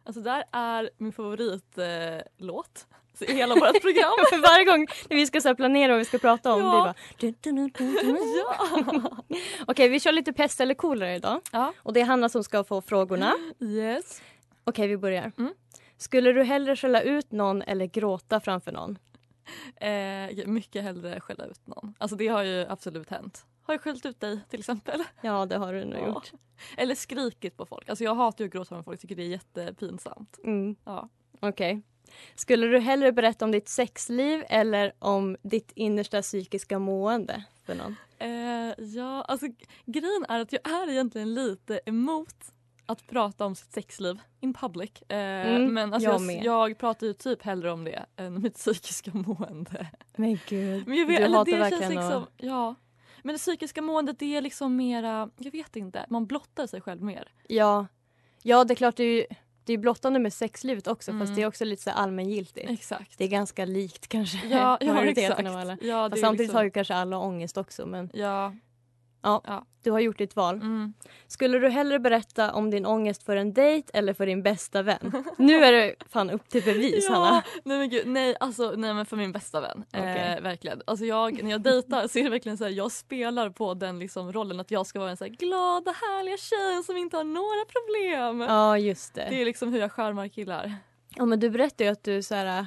Alltså 0.06 0.20
där 0.22 0.44
är 0.52 0.90
min 0.98 1.12
favoritlåt 1.12 2.86
eh, 3.20 3.30
i 3.30 3.32
hela 3.34 3.54
vårt 3.54 3.80
program. 3.80 4.12
Varje 4.42 4.64
gång 4.64 4.86
när 5.08 5.16
vi 5.16 5.26
ska 5.26 5.40
så 5.40 5.54
planera 5.54 5.92
vad 5.92 5.98
vi 5.98 6.04
ska 6.04 6.18
prata 6.18 6.52
om 6.54 6.60
Ja. 6.60 6.70
blir 6.70 6.80
bara... 6.80 6.94
ja. 9.00 9.16
Okej, 9.66 9.88
vi 9.88 10.00
kör 10.00 10.12
lite 10.12 10.32
pest 10.32 10.60
eller 10.60 10.74
kolera 10.74 11.14
idag. 11.14 11.40
ja. 11.52 11.72
Och 11.78 11.92
det 11.92 12.00
är 12.00 12.04
Hanna 12.04 12.28
som 12.28 12.44
ska 12.44 12.64
få 12.64 12.80
frågorna. 12.80 13.32
Yes. 13.60 14.22
Okej, 14.64 14.88
vi 14.88 14.96
börjar. 14.96 15.32
Mm. 15.38 15.54
Skulle 15.96 16.32
du 16.32 16.42
hellre 16.42 16.76
skälla 16.76 17.02
ut 17.02 17.32
någon 17.32 17.62
eller 17.62 17.86
gråta 17.86 18.40
framför 18.40 18.72
någon? 18.72 18.98
Eh, 19.76 20.46
mycket 20.46 20.82
hellre 20.82 21.20
skälla 21.20 21.44
ut 21.44 21.66
någon. 21.66 21.94
Alltså 21.98 22.16
det 22.16 22.28
har 22.28 22.42
ju 22.42 22.66
absolut 22.68 23.10
hänt. 23.10 23.46
Har 23.66 23.74
jag 23.74 23.80
skällt 23.80 24.06
ut 24.06 24.20
dig 24.20 24.40
till 24.50 24.60
exempel? 24.60 25.02
Ja, 25.20 25.46
det 25.46 25.56
har 25.56 25.72
du 25.72 25.84
nog 25.84 26.00
Ja. 26.02 26.06
gjort. 26.06 26.32
Eller 26.76 26.94
skrikit 26.94 27.56
på 27.56 27.66
folk. 27.66 27.88
Alltså 27.88 28.04
jag 28.04 28.14
hatar 28.14 28.44
ju 28.44 28.48
att 28.48 28.52
gråta 28.52 28.74
med 28.74 28.84
folk, 28.84 29.00
tycker 29.00 29.16
det 29.16 29.22
är 29.22 29.28
jättepinsamt. 29.28 30.38
Mm. 30.44 30.76
Ja. 30.84 31.08
Okej. 31.40 31.82
Skulle 32.34 32.66
du 32.66 32.78
hellre 32.78 33.12
berätta 33.12 33.44
om 33.44 33.50
ditt 33.52 33.68
sexliv 33.68 34.44
eller 34.48 34.92
om 34.98 35.36
ditt 35.42 35.72
innersta 35.74 36.22
psykiska 36.22 36.78
mående 36.78 37.44
för 37.66 37.74
någon? 37.74 37.96
Eh, 38.18 38.84
ja, 38.84 39.22
alltså 39.22 39.46
grejen 39.86 40.26
är 40.28 40.40
att 40.40 40.52
jag 40.52 40.66
är 40.70 40.90
egentligen 40.90 41.34
lite 41.34 41.80
emot 41.86 42.34
att 42.86 43.06
prata 43.06 43.46
om 43.46 43.54
sitt 43.54 43.72
sexliv 43.72 44.20
in 44.40 44.54
public. 44.54 44.90
Eh, 45.08 45.16
Mm, 45.54 45.74
men 45.74 45.94
alltså 45.94 46.10
jag 46.10 46.32
jag, 46.32 46.44
jag, 46.44 46.78
pratar 46.78 47.06
ju 47.06 47.12
typ 47.12 47.42
hellre 47.42 47.72
om 47.72 47.84
det 47.84 48.06
än 48.16 48.42
mitt 48.42 48.54
psykiska 48.58 49.10
mående. 49.14 49.86
Men 50.16 50.38
gud. 50.48 50.86
Men 50.86 50.98
jag 50.98 51.06
vet, 51.06 51.26
du 51.26 51.32
hatar 51.32 51.52
det 51.52 51.58
verkligen 51.58 51.82
känns 51.82 51.94
liksom, 51.94 52.22
att... 52.22 52.28
ja. 52.36 52.74
Men 53.24 53.32
det 53.34 53.38
psykiska 53.38 53.82
måendet 53.82 54.18
det 54.18 54.36
är 54.36 54.40
liksom 54.40 54.76
mera, 54.76 55.30
jag 55.38 55.52
vet 55.52 55.76
inte, 55.76 56.06
man 56.08 56.26
blottar 56.26 56.66
sig 56.66 56.80
själv 56.80 57.02
mer. 57.02 57.28
Ja. 57.48 57.86
ja, 58.42 58.64
det 58.64 58.74
är 58.74 58.76
klart 58.76 58.96
det 58.96 59.04
är 59.04 59.14
ju 59.14 59.24
det 59.66 59.72
är 59.72 59.78
blottande 59.78 60.18
med 60.18 60.32
sexlivet 60.32 60.86
också 60.86 61.10
Mm. 61.10 61.26
fast 61.26 61.36
det 61.36 61.42
är 61.42 61.46
också 61.46 61.64
lite 61.64 61.82
så 61.82 61.90
allmängiltigt. 61.90 62.70
Exakt. 62.70 63.18
Det 63.18 63.24
är 63.24 63.28
ganska 63.28 63.64
likt 63.64 64.08
kanske. 64.08 64.46
Ja, 64.48 64.78
ja 64.80 64.92
majoriteten 64.94 65.30
exakt. 65.30 65.48
av 65.48 65.56
alla. 65.56 65.78
Ja, 65.82 66.10
Fast 66.10 66.20
samtidigt 66.20 66.40
liksom, 66.40 66.56
har 66.56 66.64
ju 66.64 66.70
kanske 66.70 66.94
alla 66.94 67.18
ångest 67.18 67.56
också 67.56 67.86
men 67.86 68.10
Ja, 68.14 68.54
du 69.82 69.90
har 69.90 70.00
gjort 70.00 70.18
ditt 70.18 70.36
val. 70.36 70.54
mm. 70.54 70.94
Skulle 71.26 71.58
du 71.58 71.68
hellre 71.68 71.98
berätta 71.98 72.52
om 72.52 72.70
din 72.70 72.86
ångest 72.86 73.22
för 73.22 73.36
en 73.36 73.52
dejt 73.52 73.90
eller 73.94 74.14
för 74.14 74.26
din 74.26 74.42
bästa 74.42 74.82
vän? 74.82 75.24
nu 75.38 75.64
är 75.64 75.72
det 75.72 75.94
fan 76.10 76.30
upp 76.30 76.48
till 76.48 76.62
bevis 76.62 77.06
ja. 77.08 77.14
Hanna. 77.14 77.42
Nej 77.64 77.78
men 77.78 77.90
gud, 77.90 78.06
nej 78.06 78.36
alltså 78.40 78.74
nej 78.76 78.94
men 78.94 79.06
för 79.06 79.16
min 79.16 79.32
bästa 79.32 79.60
vän. 79.60 79.84
Okej. 79.88 80.34
Eh, 80.36 80.42
verkligen. 80.42 80.82
Alltså 80.86 81.04
jag, 81.04 81.42
när 81.42 81.50
jag 81.50 81.60
dejtar 81.60 82.08
så 82.08 82.18
är 82.18 82.24
det 82.24 82.30
verkligen 82.30 82.58
så 82.58 82.64
här, 82.64 82.70
jag 82.70 82.92
spelar 82.92 83.50
på 83.50 83.74
den 83.74 83.98
liksom 83.98 84.32
rollen 84.32 84.60
att 84.60 84.70
jag 84.70 84.86
ska 84.86 84.98
vara 84.98 85.08
den 85.08 85.16
så 85.16 85.24
här 85.24 85.30
glada 85.30 85.90
härliga 85.90 86.36
tjejen 86.36 86.82
som 86.82 86.96
inte 86.96 87.16
har 87.16 87.24
några 87.24 87.64
problem. 87.64 88.40
Ja 88.40 88.78
just 88.78 89.14
det. 89.14 89.26
Det 89.30 89.40
är 89.40 89.44
liksom 89.44 89.72
hur 89.72 89.80
jag 89.80 89.92
charmar 89.92 90.28
killar. 90.28 90.74
Ja 91.16 91.24
men 91.24 91.40
du 91.40 91.50
berättade 91.50 91.84
ju 91.84 91.90
att 91.90 92.04
du 92.04 92.22
så 92.22 92.34
här, 92.34 92.66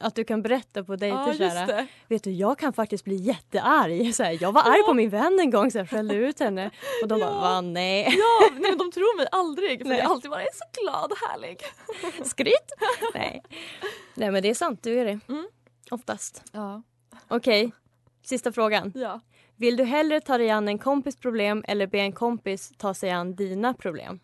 att 0.00 0.14
du 0.14 0.24
kan 0.24 0.42
berätta 0.42 0.84
på 0.84 0.96
dejter 0.96 1.18
Ja 1.18 1.34
så 1.34 1.42
just 1.42 1.56
här, 1.56 1.66
det. 1.66 1.86
Vet 2.08 2.24
du 2.24 2.30
jag 2.30 2.58
kan 2.58 2.72
faktiskt 2.72 3.04
bli 3.04 3.16
jättearg. 3.16 4.14
Så 4.14 4.22
här, 4.22 4.38
jag 4.40 4.52
var 4.52 4.62
arg 4.62 4.78
Ja. 4.78 4.84
på 4.86 4.94
min 4.94 5.10
vän 5.10 5.38
en 5.40 5.50
gång 5.50 5.70
så 5.70 5.78
jag 5.78 5.90
skällde 5.90 6.14
ut 6.14 6.40
henne. 6.40 6.70
Och 7.02 7.08
de 7.08 7.18
Ja. 7.20 7.26
bara 7.26 7.40
va 7.40 7.60
nej. 7.60 8.02
Ja, 8.18 8.48
nej, 8.52 8.60
men 8.70 8.78
de 8.78 8.92
tror 8.92 9.16
mig 9.16 9.26
aldrig 9.32 9.80
för 9.82 9.88
Nej. 9.88 9.98
jag 9.98 10.10
alltid 10.10 10.30
bara 10.30 10.42
är 10.42 10.48
så 10.54 10.82
glad 10.82 11.12
och 11.12 11.18
härlig. 11.28 11.58
Skryt! 12.24 12.72
nej. 13.14 13.42
nej 14.14 14.30
men 14.30 14.42
det 14.42 14.50
är 14.50 14.54
sant, 14.54 14.82
du 14.82 15.00
är 15.00 15.04
det. 15.04 15.20
Mm. 15.28 15.48
Oftast. 15.90 16.42
Ja. 16.52 16.82
Okej, 17.28 17.72
sista 18.24 18.52
frågan. 18.52 18.92
ja. 18.94 19.20
Vill 19.56 19.76
du 19.76 19.84
hellre 19.84 20.20
ta 20.20 20.38
dig 20.38 20.50
an 20.50 20.68
en 20.68 20.78
kompis 20.78 21.16
problem 21.16 21.64
eller 21.68 21.86
be 21.86 21.98
en 21.98 22.12
kompis 22.12 22.72
ta 22.78 22.94
sig 22.94 23.10
an 23.10 23.34
dina 23.34 23.74
problem? 23.74 24.20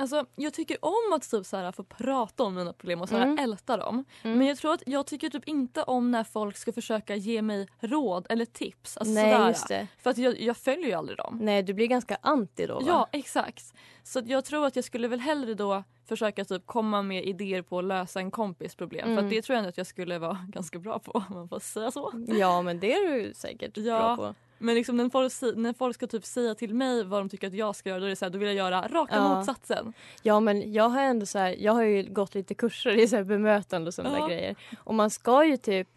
Alltså, 0.00 0.24
jag 0.36 0.52
tycker 0.54 0.84
om 0.84 1.12
att 1.16 1.30
typ 1.30 1.46
så 1.46 1.56
här, 1.56 1.72
få 1.72 1.82
prata 1.84 2.42
om 2.44 2.54
mina 2.54 2.72
problem 2.72 3.00
och 3.02 3.08
så 3.08 3.16
här, 3.16 3.22
Mm. 3.26 3.38
älta 3.38 3.76
dem. 3.76 4.04
Mm. 4.22 4.38
Men 4.38 4.46
jag 4.46 4.58
tror 4.58 4.72
att 4.74 4.82
jag 4.86 5.06
tycker 5.06 5.30
typ 5.30 5.48
inte 5.48 5.82
om 5.82 6.10
när 6.10 6.24
folk 6.24 6.56
ska 6.56 6.72
försöka 6.72 7.14
ge 7.16 7.42
mig 7.42 7.68
råd 7.80 8.26
eller 8.30 8.44
tips. 8.44 8.96
Alltså 8.96 9.14
nej 9.14 9.54
sådär. 9.54 9.86
För 9.98 10.10
att 10.10 10.18
jag, 10.18 10.40
jag 10.40 10.56
följer 10.56 10.86
ju 10.86 10.92
aldrig 10.92 11.18
dem. 11.18 11.38
Nej 11.42 11.62
du 11.62 11.74
blir 11.74 11.86
ganska 11.86 12.18
anti 12.22 12.66
då 12.66 12.74
va? 12.74 12.82
Ja, 12.86 13.08
exakt. 13.12 13.74
Så 14.02 14.22
jag 14.26 14.44
tror 14.44 14.66
att 14.66 14.76
jag 14.76 14.84
skulle 14.84 15.08
väl 15.08 15.20
hellre 15.20 15.54
då 15.54 15.84
försöka 16.08 16.44
typ 16.44 16.66
komma 16.66 17.02
med 17.02 17.24
idéer 17.24 17.62
på 17.62 17.78
att 17.78 17.84
lösa 17.84 18.20
en 18.20 18.30
kompis 18.30 18.74
problem. 18.74 19.04
För 19.04 19.12
Mm. 19.12 19.24
att 19.24 19.30
det 19.30 19.42
tror 19.42 19.58
jag 19.58 19.66
att 19.66 19.76
jag 19.78 19.86
skulle 19.86 20.18
vara 20.18 20.38
ganska 20.48 20.78
bra 20.78 20.98
på 20.98 21.12
om 21.12 21.24
man 21.30 21.48
får 21.48 21.60
säga 21.60 21.90
så. 21.90 22.12
Ja 22.26 22.62
men 22.62 22.80
det 22.80 22.92
är 22.94 23.12
du 23.12 23.34
säkert 23.34 23.76
Ja. 23.76 23.98
bra 23.98 24.16
på. 24.16 24.34
Men 24.62 24.74
liksom 24.74 24.96
när 24.96 25.08
folk, 25.10 25.56
när 25.56 25.72
folk 25.72 25.94
ska 25.94 26.06
typ 26.06 26.24
säga 26.24 26.54
till 26.54 26.74
mig 26.74 27.04
vad 27.04 27.20
de 27.20 27.28
tycker 27.28 27.46
att 27.46 27.54
jag 27.54 27.76
ska 27.76 27.88
göra 27.88 28.00
då 28.00 28.06
är 28.06 28.10
det 28.10 28.16
så 28.16 28.24
här, 28.24 28.30
då 28.30 28.38
vill 28.38 28.48
jag 28.48 28.56
göra 28.56 28.88
raka 28.88 29.14
Ja. 29.16 29.34
motsatsen. 29.36 29.92
Ja 30.22 30.40
men 30.40 30.72
jag 30.72 30.88
har 30.88 31.02
ändå 31.02 31.26
så 31.26 31.38
här, 31.38 31.56
jag 31.58 31.72
har 31.72 31.82
ju 31.82 32.02
gått 32.02 32.34
lite 32.34 32.54
kurser 32.54 32.90
i 32.98 33.08
så 33.08 33.16
här 33.16 33.24
bemötande 33.24 33.88
och 33.88 33.94
sådana 33.94 34.18
Ja. 34.18 34.26
grejer. 34.26 34.56
Och 34.84 34.94
man 34.94 35.10
ska 35.10 35.44
ju 35.44 35.56
typ 35.56 35.88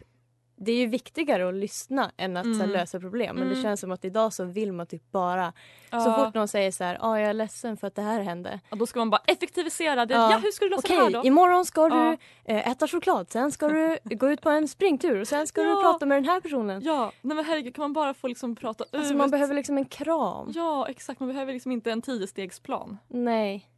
det 0.64 0.72
är 0.72 0.76
ju 0.76 0.86
viktigare 0.86 1.48
att 1.48 1.54
lyssna 1.54 2.10
än 2.16 2.36
att 2.36 2.44
så 2.44 2.52
här, 2.52 2.56
Mm. 2.64 2.70
lösa 2.70 3.00
problem. 3.00 3.36
Men 3.36 3.44
det 3.48 3.52
Mm. 3.54 3.62
känns 3.62 3.80
som 3.80 3.92
att 3.92 4.04
idag 4.04 4.32
så 4.32 4.44
vill 4.44 4.72
man 4.72 4.86
typ 4.86 5.10
bara... 5.12 5.52
Så 5.90 5.96
Ja. 5.96 6.24
fort 6.24 6.34
någon 6.34 6.48
säger 6.48 6.70
så 6.70 6.84
här, 6.84 6.98
ah, 7.00 7.18
jag 7.18 7.28
är 7.30 7.34
ledsen 7.34 7.76
för 7.76 7.86
att 7.86 7.94
det 7.94 8.02
här 8.02 8.20
hände. 8.20 8.60
Ja, 8.70 8.76
då 8.76 8.86
ska 8.86 8.98
man 8.98 9.10
bara 9.10 9.22
effektivisera 9.26 10.06
det. 10.06 10.14
Ja. 10.14 10.30
Ja, 10.30 10.38
hur 10.38 10.50
ska 10.50 10.64
du 10.64 10.70
lösa 10.70 10.80
Okej, 10.84 10.96
det 10.96 11.02
här 11.04 11.10
då? 11.10 11.22
imorgon 11.24 11.64
ska 11.66 11.88
du 11.88 11.96
Ja. 11.96 12.16
eh, 12.44 12.68
äta 12.68 12.88
choklad, 12.88 13.30
sen 13.30 13.52
ska 13.52 13.68
du 13.68 13.98
gå 14.04 14.30
ut 14.30 14.40
på 14.40 14.50
en 14.50 14.68
springtur 14.68 15.20
och 15.20 15.28
sen 15.28 15.46
ska 15.46 15.62
du 15.62 15.82
prata 15.82 16.06
med 16.06 16.16
den 16.16 16.24
här 16.24 16.40
personen. 16.40 16.82
Ja, 16.84 17.12
nej 17.22 17.36
men 17.36 17.44
herregud 17.44 17.74
kan 17.74 17.82
man 17.82 17.92
bara 17.92 18.14
få 18.14 18.28
liksom 18.28 18.56
prata 18.56 18.84
ut? 18.84 18.94
Alltså 18.94 19.14
man 19.14 19.30
behöver 19.30 19.54
liksom 19.54 19.78
en 19.78 19.84
kram. 19.84 20.52
Ja 20.54 20.86
exakt, 20.88 21.20
man 21.20 21.28
behöver 21.28 21.52
liksom 21.52 21.72
inte 21.72 21.90
en 21.92 22.02
tiostegsplan. 22.02 22.98
Nej. 23.08 23.68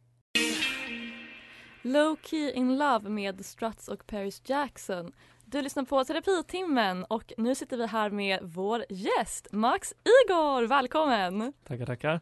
Low 1.87 2.15
Key 2.23 2.51
in 2.51 2.77
Love 2.77 3.09
med 3.09 3.45
Struts 3.45 3.87
och 3.87 4.07
Paris 4.07 4.41
Jackson. 4.45 5.11
Du 5.45 5.61
lyssnar 5.61 5.83
på 5.83 6.03
Terapitimmen 6.03 7.03
och 7.03 7.33
nu 7.37 7.55
sitter 7.55 7.77
vi 7.77 7.85
här 7.87 8.09
med 8.09 8.39
vår 8.43 8.85
gäst 8.89 9.47
Max 9.51 9.93
Igor. 9.93 10.67
Välkommen! 10.67 11.53
Tackar, 11.67 11.85
tackar. 11.85 12.21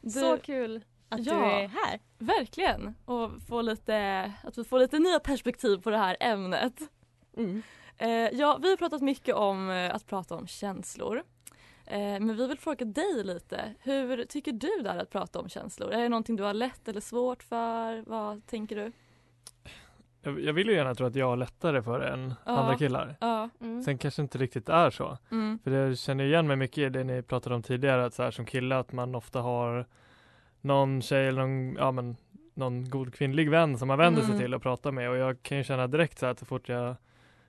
Du, 0.00 0.10
Så 0.10 0.38
kul 0.38 0.84
att 1.08 1.26
Ja. 1.26 1.32
du 1.34 1.40
är 1.40 1.68
här. 1.68 2.00
Verkligen! 2.18 2.94
Och 3.04 3.30
få 3.48 3.62
lite, 3.62 4.32
att 4.44 4.58
vi 4.58 4.64
får 4.64 4.78
lite 4.78 4.98
nya 4.98 5.20
perspektiv 5.20 5.78
på 5.78 5.90
det 5.90 5.98
här 5.98 6.16
ämnet. 6.20 6.80
Mm. 7.36 7.62
Eh, 7.98 8.10
ja, 8.10 8.58
vi 8.62 8.70
har 8.70 8.76
pratat 8.76 9.02
mycket 9.02 9.34
om 9.34 9.70
eh, 9.70 9.94
att 9.94 10.06
prata 10.06 10.34
om 10.36 10.46
känslor. 10.46 11.22
Eh, 11.86 11.98
men 11.98 12.36
vi 12.36 12.46
vill 12.46 12.58
fråga 12.58 12.84
dig 12.86 13.24
lite. 13.24 13.74
Hur 13.80 14.24
tycker 14.24 14.52
du 14.52 14.82
där 14.82 14.98
att 14.98 15.10
prata 15.10 15.40
om 15.40 15.48
känslor? 15.48 15.92
Är 15.92 16.02
det 16.02 16.08
någonting 16.08 16.36
du 16.36 16.42
har 16.42 16.54
lätt 16.54 16.88
eller 16.88 17.00
svårt 17.00 17.42
för? 17.42 18.04
Vad 18.06 18.46
tänker 18.46 18.76
du? 18.76 18.92
Jag, 20.26 20.40
jag 20.40 20.52
vill 20.52 20.66
ju 20.68 20.74
gärna 20.74 20.94
tro 20.94 21.06
att 21.06 21.14
jag 21.14 21.26
har 21.26 21.36
lättare 21.36 21.82
för 21.82 22.00
det 22.00 22.08
än 22.08 22.34
Ja. 22.46 22.52
andra 22.52 22.78
killar. 22.78 23.16
Ja. 23.20 23.48
Mm. 23.60 23.82
Sen 23.82 23.98
kanske 23.98 24.22
inte 24.22 24.38
riktigt 24.38 24.68
är 24.68 24.90
så. 24.90 25.18
Mm. 25.30 25.58
För 25.64 25.70
jag 25.70 25.98
känner 25.98 26.24
igen 26.24 26.46
mig 26.46 26.56
mycket 26.56 26.78
i 26.78 26.88
det 26.88 27.04
ni 27.04 27.22
pratade 27.22 27.54
om 27.54 27.62
tidigare, 27.62 28.04
att 28.04 28.14
så 28.14 28.22
här 28.22 28.30
som 28.30 28.44
kille 28.44 28.76
att 28.78 28.92
man 28.92 29.14
ofta 29.14 29.40
har 29.40 29.86
någon 30.60 31.02
tjej 31.02 31.26
eller 31.28 31.40
någon, 31.46 31.74
ja 31.76 31.92
men 31.92 32.16
någon 32.54 32.90
god 32.90 33.14
kvinnlig 33.14 33.50
vän 33.50 33.78
som 33.78 33.88
man 33.88 33.98
vänder 33.98 34.22
Mm. 34.22 34.32
sig 34.32 34.40
till 34.44 34.54
och 34.54 34.62
pratar 34.62 34.92
med 34.92 35.10
och 35.10 35.16
jag 35.16 35.42
kan 35.42 35.58
ju 35.58 35.64
känna 35.64 35.86
direkt 35.86 36.18
så 36.18 36.26
att 36.26 36.38
så 36.38 36.44
fort 36.46 36.68
jag 36.68 36.96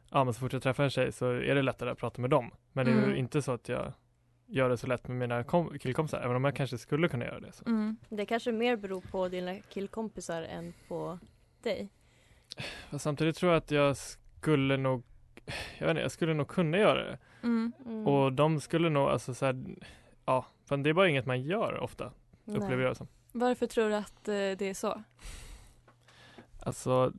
Ja 0.10 0.24
men 0.24 0.34
så 0.34 0.40
fort 0.40 0.54
jag 0.54 0.62
träffar 0.64 0.84
en 0.84 0.90
tjej 0.90 1.12
så 1.12 1.30
är 1.32 1.56
det 1.56 1.62
lättare 1.62 1.90
att 1.90 1.98
prata 1.98 2.22
med 2.22 2.30
dem. 2.30 2.52
Men 2.74 2.86
det 2.86 2.92
är 2.92 2.98
Mm. 2.98 3.10
ju 3.10 3.16
inte 3.18 3.42
så 3.42 3.52
att 3.52 3.70
jag 3.70 3.94
gör 4.46 4.70
det 4.70 4.78
så 4.78 4.88
lätt 4.88 5.08
med 5.08 5.18
mina 5.18 5.44
kom- 5.44 5.80
killkompisar, 5.80 6.20
även 6.22 6.36
om 6.36 6.44
jag 6.44 6.56
kanske 6.56 6.78
skulle 6.78 7.08
kunna 7.08 7.26
göra 7.26 7.40
det. 7.40 7.52
Så. 7.52 7.66
Mm. 7.66 7.98
Det 8.10 8.26
kanske 8.26 8.52
mer 8.52 8.76
beror 8.76 9.02
på 9.02 9.28
dina 9.28 9.56
killkompisar 9.56 10.42
än 10.42 10.74
på 10.88 11.20
dig. 11.64 11.90
Fast 12.90 13.04
samtidigt 13.04 13.36
tror 13.36 13.52
jag 13.52 13.58
att 13.58 13.72
jag 13.72 13.98
skulle 13.98 14.78
nog 14.78 15.04
Jag 15.78 15.88
vet 15.88 15.90
inte, 15.90 16.02
jag 16.02 16.12
skulle 16.12 16.34
nog 16.34 16.48
kunna 16.48 16.78
göra 16.78 17.04
det. 17.04 17.18
Mm. 17.44 17.72
Mm. 17.86 18.08
Och 18.08 18.34
de 18.34 18.60
skulle 18.60 18.90
nog, 18.90 19.10
alltså 19.10 19.34
så 19.34 19.46
här, 19.46 19.66
Ja, 20.26 20.46
men 20.70 20.84
det 20.84 20.90
är 20.90 20.94
bara 20.94 21.10
inget 21.10 21.26
man 21.26 21.42
gör 21.42 21.80
ofta, 21.80 22.12
upplever 22.46 22.76
Nej. 22.76 22.82
jag 22.84 22.92
det 22.92 22.96
som. 22.96 23.08
Varför 23.32 23.68
tror 23.68 23.90
du 23.90 23.96
att 23.96 24.28
eh, 24.28 24.34
det 24.34 24.62
är 24.62 24.74
så? 24.74 25.04
Alltså, 26.60 27.12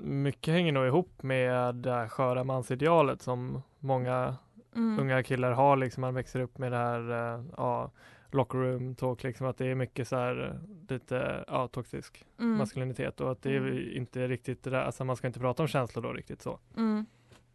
mycket 0.00 0.54
hänger 0.54 0.72
nog 0.72 0.86
ihop 0.86 1.22
med 1.22 1.74
det 1.74 1.92
här 1.92 2.08
sköra 2.08 2.44
mansidealet 2.44 3.22
som 3.22 3.62
många 3.78 4.36
Mm. 4.76 5.00
unga 5.00 5.22
killar 5.22 5.52
har, 5.52 5.76
liksom 5.76 6.00
man 6.00 6.14
växer 6.14 6.40
upp 6.40 6.58
med 6.58 6.72
det 6.72 6.78
här, 6.78 7.34
eh, 7.34 7.44
ja, 7.56 7.90
locker 8.36 8.58
room 8.58 8.94
talk, 8.94 9.22
liksom 9.22 9.46
att 9.46 9.58
det 9.58 9.66
är 9.66 9.74
mycket 9.74 10.08
så 10.08 10.16
här 10.16 10.44
eh, 10.50 10.90
lite, 10.94 11.44
ja, 11.48 11.68
toxisk 11.68 12.24
Mm. 12.38 12.58
maskulinitet 12.58 13.20
och 13.20 13.30
att 13.32 13.42
det 13.42 13.50
är 13.52 13.56
Mm. 13.56 13.96
inte 13.96 14.28
riktigt 14.28 14.62
det 14.62 14.70
där, 14.70 14.80
alltså 14.84 15.04
man 15.04 15.16
ska 15.16 15.26
inte 15.26 15.40
prata 15.40 15.62
om 15.62 15.66
känslor 15.68 16.02
då 16.02 16.12
riktigt 16.12 16.42
så. 16.42 16.58
Mm. 16.76 17.06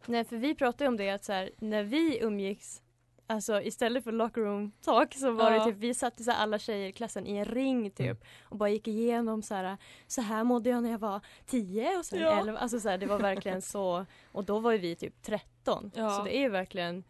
Nej 0.06 0.24
för 0.24 0.36
vi 0.36 0.54
pratade 0.54 0.88
om 0.88 0.96
det 0.96 1.10
att 1.10 1.24
så 1.24 1.32
här, 1.32 1.50
när 1.58 1.82
vi 1.82 2.18
umgicks 2.22 2.82
Alltså 3.26 3.62
istället 3.62 4.04
för 4.04 4.12
locker 4.12 4.40
room 4.40 4.72
talk 4.84 5.14
så 5.14 5.30
var 5.30 5.50
Ja. 5.52 5.58
det 5.58 5.64
typ 5.64 5.76
vi 5.80 5.94
satt 5.94 6.24
så 6.24 6.30
här, 6.30 6.42
alla 6.42 6.58
tjejer 6.58 6.88
i 6.88 6.92
klassen 6.92 7.26
i 7.26 7.36
en 7.36 7.44
ring 7.44 7.90
typ 7.90 8.06
Mm. 8.06 8.16
och 8.44 8.56
bara 8.56 8.68
gick 8.68 8.88
igenom 8.88 9.42
så 9.42 9.54
här 9.54 9.76
så 10.06 10.20
här 10.22 10.44
mådde 10.44 10.70
jag 10.70 10.82
när 10.82 10.90
jag 10.90 10.98
var 10.98 11.20
10 11.46 11.98
och 11.98 12.04
sen 12.04 12.18
Ja. 12.20 12.40
11 12.40 12.58
alltså 12.58 12.80
så 12.80 12.88
här, 12.88 12.98
det 12.98 13.06
var 13.06 13.18
verkligen 13.18 13.62
så 13.72 14.06
och 14.32 14.44
då 14.44 14.58
var 14.58 14.72
ju 14.72 14.78
vi 14.78 14.96
typ 14.96 15.22
13 15.22 15.90
Ja. 15.94 16.10
så 16.10 16.24
det 16.24 16.36
är 16.36 16.40
ju 16.40 16.48
verkligen 16.48 17.04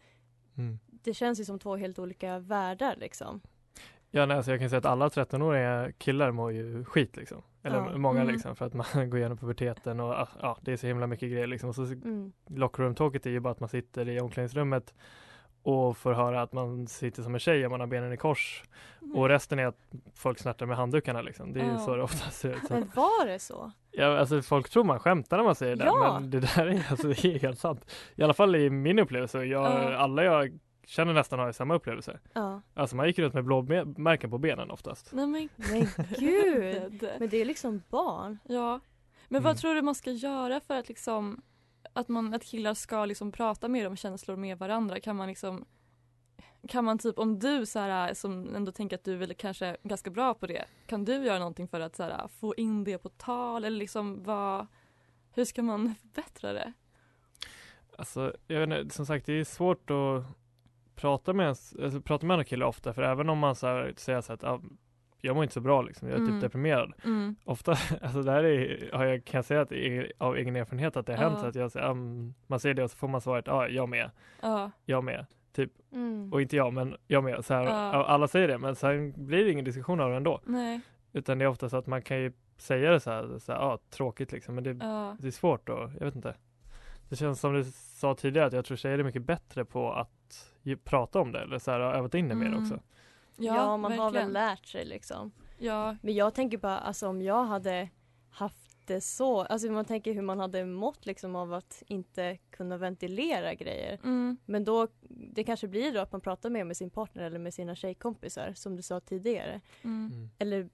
Mm. 0.57 0.79
det 0.89 1.13
känns 1.13 1.39
ju 1.39 1.45
som 1.45 1.59
två 1.59 1.75
helt 1.75 1.99
olika 1.99 2.39
världar 2.39 2.95
liksom. 2.97 3.41
Ja, 4.15 4.25
nej, 4.25 4.37
alltså 4.37 4.51
jag 4.51 4.59
kan 4.59 4.69
säga 4.69 4.77
att 4.77 4.85
alla 4.85 5.09
13-åriga 5.09 5.91
killar 5.97 6.31
mår 6.31 6.51
ju 6.51 6.85
skit 6.85 7.15
liksom. 7.17 7.41
Eller 7.63 7.77
Ja. 7.77 7.97
många 7.97 8.21
Mm. 8.21 8.33
liksom 8.33 8.55
för 8.55 8.65
att 8.65 8.73
man 8.73 8.85
går 9.09 9.17
igenom 9.19 9.37
puberteten 9.37 9.99
och 9.99 10.09
ah, 10.13 10.27
ja, 10.41 10.57
det 10.61 10.71
är 10.73 10.77
så 10.77 10.87
himla 10.87 11.07
mycket 11.07 11.31
grejer 11.31 11.47
liksom. 11.47 11.69
Och 11.69 11.75
så 11.75 11.81
Mm. 11.83 12.31
locker 12.49 12.83
room 12.83 12.95
talket 12.95 13.25
är 13.25 13.29
ju 13.29 13.39
bara 13.39 13.51
att 13.51 13.59
man 13.59 13.69
sitter 13.69 14.09
i 14.09 14.19
omklädningsrummet 14.19 14.93
och 15.63 15.97
får 15.97 16.13
höra 16.13 16.41
att 16.41 16.53
man 16.53 16.87
sitter 16.87 17.23
som 17.23 17.33
en 17.33 17.39
tjej 17.39 17.65
och 17.65 17.71
man 17.71 17.79
har 17.79 17.87
benen 17.87 18.13
i 18.13 18.17
kors. 18.17 18.63
Och 19.15 19.29
resten 19.29 19.59
är 19.59 19.65
att 19.65 19.77
folk 20.15 20.39
snärtar 20.39 20.65
med 20.65 20.77
handdukarna 20.77 21.21
liksom. 21.21 21.53
Det 21.53 21.59
är 21.59 21.65
ju 21.65 21.71
Ja. 21.71 21.77
så 21.79 21.95
det 21.95 22.03
ofta 22.03 22.29
ser 22.31 22.49
ut. 22.49 22.69
Men 22.69 22.91
var 22.95 23.25
det 23.27 23.39
så? 23.39 23.71
Ja, 23.91 24.17
alltså 24.19 24.41
folk 24.41 24.69
tror 24.69 24.83
man 24.83 24.99
skämtar 24.99 25.37
när 25.37 25.43
man 25.43 25.55
säger 25.55 25.75
det, 25.75 25.85
Ja. 25.85 26.17
men 26.21 26.29
det 26.29 26.39
där 26.39 26.67
är, 26.67 26.85
alltså, 26.89 27.07
det 27.07 27.25
är 27.25 27.39
helt 27.39 27.59
sant. 27.59 27.91
I 28.15 28.23
alla 28.23 28.33
fall 28.33 28.55
i 28.55 28.69
min 28.69 28.99
upplevelse. 28.99 29.37
Jag, 29.45 29.63
Ja. 29.63 29.95
Alla 29.95 30.23
jag 30.23 30.59
känner 30.85 31.13
nästan 31.13 31.39
har 31.39 31.51
samma 31.51 31.75
upplevelse. 31.75 32.19
Ja. 32.33 32.61
Alltså 32.73 32.95
man 32.95 33.07
gick 33.07 33.19
runt 33.19 33.33
med 33.33 33.43
blåmärken 33.45 34.29
på 34.29 34.37
benen 34.37 34.71
oftast. 34.71 35.09
Nej 35.13 35.27
men 35.27 35.49
Men 35.55 35.87
gud! 36.19 37.09
Men 37.19 37.29
det 37.29 37.37
är 37.37 37.45
liksom 37.45 37.81
barn. 37.89 38.39
Ja. 38.43 38.79
Men 39.29 39.39
Mm. 39.39 39.43
vad 39.43 39.57
tror 39.57 39.75
du 39.75 39.81
man 39.81 39.95
ska 39.95 40.11
göra 40.11 40.59
för 40.59 40.79
att 40.79 40.87
liksom 40.87 41.41
att, 41.93 42.07
man, 42.07 42.33
att 42.33 42.43
killar 42.43 42.73
ska 42.73 43.05
liksom 43.05 43.31
prata 43.31 43.67
mer 43.67 43.87
om 43.87 43.95
känslor 43.95 44.35
med 44.35 44.57
varandra? 44.59 44.99
Kan 44.99 45.15
man 45.15 45.27
liksom 45.27 45.65
kan 46.67 46.85
man 46.85 46.97
typ 46.99 47.19
om 47.19 47.39
du 47.39 47.65
så 47.65 47.79
här, 47.79 48.13
som 48.13 48.55
ändå 48.55 48.71
tänker 48.71 48.95
att 48.97 49.03
du 49.03 49.23
är 49.23 49.33
kanske 49.33 49.77
ganska 49.83 50.09
bra 50.09 50.33
på 50.33 50.47
det 50.47 50.65
kan 50.87 51.05
du 51.05 51.13
göra 51.25 51.39
någonting 51.39 51.67
för 51.67 51.79
att 51.79 51.95
så 51.95 52.03
här, 52.03 52.27
få 52.27 52.55
in 52.55 52.83
det 52.83 52.97
på 52.97 53.09
tal 53.09 53.65
eller 53.65 53.77
liksom 53.77 54.23
vad 54.23 54.67
hur 55.33 55.45
ska 55.45 55.61
man 55.63 55.95
förbättra 56.01 56.53
det? 56.53 56.73
Alltså, 57.97 58.33
jag 58.47 58.67
vet 58.67 58.79
inte, 58.79 58.95
som 58.95 59.05
sagt 59.05 59.25
det 59.25 59.33
är 59.33 59.43
svårt 59.43 59.89
att 59.89 60.23
prata 60.95 61.33
med, 61.33 61.47
alltså, 61.47 62.01
prata 62.03 62.25
med 62.25 62.33
andra 62.33 62.43
killar 62.43 62.65
ofta 62.65 62.93
för 62.93 63.01
även 63.01 63.29
om 63.29 63.37
man 63.39 63.55
så 63.55 63.67
här, 63.67 63.93
säger 63.97 64.21
så 64.21 64.33
att 64.33 64.43
ah, 64.43 64.61
jag 65.21 65.35
mår 65.35 65.43
inte 65.43 65.53
så 65.53 65.61
bra 65.61 65.81
liksom, 65.81 66.07
jag 66.07 66.15
är 66.17 66.21
Mm. 66.21 66.31
typ 66.33 66.41
deprimerad. 66.41 66.93
Mm. 67.05 67.35
Ofta, 67.43 67.71
alltså 68.01 68.21
det 68.21 68.31
här 68.31 68.43
är, 68.43 68.89
har 68.93 69.05
jag, 69.05 69.25
kan 69.25 69.37
jag 69.37 69.45
säga 69.45 69.61
att 69.61 69.71
är 69.71 70.11
av 70.17 70.37
egen 70.37 70.55
erfarenhet 70.55 70.97
att 70.97 71.05
det 71.05 71.15
har 71.15 71.23
hänt 71.29 71.39
så 71.39 71.45
att 71.45 71.55
jag 71.55 71.71
säger, 71.71 71.89
um, 71.89 72.33
man 72.47 72.59
säger 72.59 72.75
det 72.75 72.83
och 72.83 72.91
så 72.91 72.97
får 72.97 73.07
man 73.07 73.21
svaret, 73.21 73.47
ja 73.47 73.67
jag 73.67 73.89
med, 73.89 74.11
Ja. 74.41 74.71
jag 74.85 75.03
med, 75.03 75.25
typ, 75.53 75.71
Mm. 75.91 76.33
och 76.33 76.41
inte 76.41 76.55
jag 76.55 76.73
men 76.73 76.95
jag 77.07 77.23
med, 77.23 77.45
så 77.45 77.53
här, 77.53 77.63
ja, 77.63 78.05
alla 78.05 78.27
säger 78.27 78.47
det 78.47 78.57
men 78.57 78.75
sen 78.75 79.13
blir 79.27 79.45
det 79.45 79.51
ingen 79.51 79.65
diskussion 79.65 79.99
av 79.99 80.09
det 80.09 80.15
ändå. 80.17 80.41
Nej. 80.45 80.79
Utan 81.13 81.37
det 81.37 81.45
är 81.45 81.49
ofta 81.49 81.69
så 81.69 81.77
att 81.77 81.87
man 81.87 82.01
kan 82.01 82.17
ju 82.21 82.31
säga 82.57 82.91
det 82.91 82.99
så 82.99 83.11
här, 83.11 83.39
så 83.39 83.51
här 83.51 83.59
ja 83.59 83.79
tråkigt 83.89 84.31
liksom, 84.31 84.55
men 84.55 84.63
det, 84.63 84.73
det 85.19 85.27
är 85.27 85.31
svårt 85.31 85.67
då, 85.67 85.91
jag 85.99 86.05
vet 86.05 86.15
inte. 86.15 86.35
Det 87.09 87.15
känns 87.15 87.39
som 87.39 87.53
du 87.53 87.63
sa 87.73 88.15
tidigare 88.15 88.47
att 88.47 88.53
jag 88.53 88.65
tror 88.65 88.77
tjejer 88.77 88.99
är 88.99 89.03
mycket 89.03 89.21
bättre 89.21 89.65
på 89.65 89.93
att 89.93 90.09
prata 90.83 91.19
om 91.19 91.31
det 91.31 91.39
eller 91.41 91.59
så 91.59 91.71
här, 91.71 91.79
har 91.79 91.93
övat 91.93 92.13
in 92.13 92.29
det 92.29 92.35
mer 92.35 92.45
Mm. 92.47 92.63
också. 92.63 92.79
Ja, 93.37 93.77
man 93.77 93.91
har 93.91 93.97
väl 93.97 94.13
verkligen. 94.13 94.33
lärt 94.33 94.65
sig 94.65 94.85
liksom. 94.85 95.31
Ja. 95.59 95.95
Men 96.01 96.13
jag 96.13 96.33
tänker 96.33 96.57
bara, 96.57 96.77
alltså 96.79 97.07
om 97.07 97.21
jag 97.21 97.43
hade 97.45 97.89
haft 98.29 98.87
det 98.87 99.01
så, 99.01 99.41
alltså 99.41 99.71
man 99.71 99.85
tänker 99.85 100.13
hur 100.13 100.21
man 100.21 100.39
hade 100.39 100.65
mått 100.65 101.05
liksom 101.05 101.35
av 101.35 101.53
att 101.53 101.83
inte 101.87 102.37
kunna 102.49 102.77
ventilera 102.77 103.53
grejer. 103.53 103.99
Mm. 104.03 104.37
Men 104.45 104.63
då, 104.63 104.87
det 105.09 105.43
kanske 105.43 105.67
blir 105.67 105.91
då 105.93 105.99
att 105.99 106.11
man 106.11 106.21
pratar 106.21 106.49
mer 106.49 106.63
med 106.63 106.77
sin 106.77 106.89
partner 106.89 107.23
eller 107.23 107.39
med 107.39 107.53
sina 107.53 107.75
tjejkompisar 107.75 108.53
som 108.55 108.75
du 108.75 108.81
sa 108.81 108.99
tidigare. 108.99 109.61
Mm. 109.83 110.29
Eller 110.39 110.69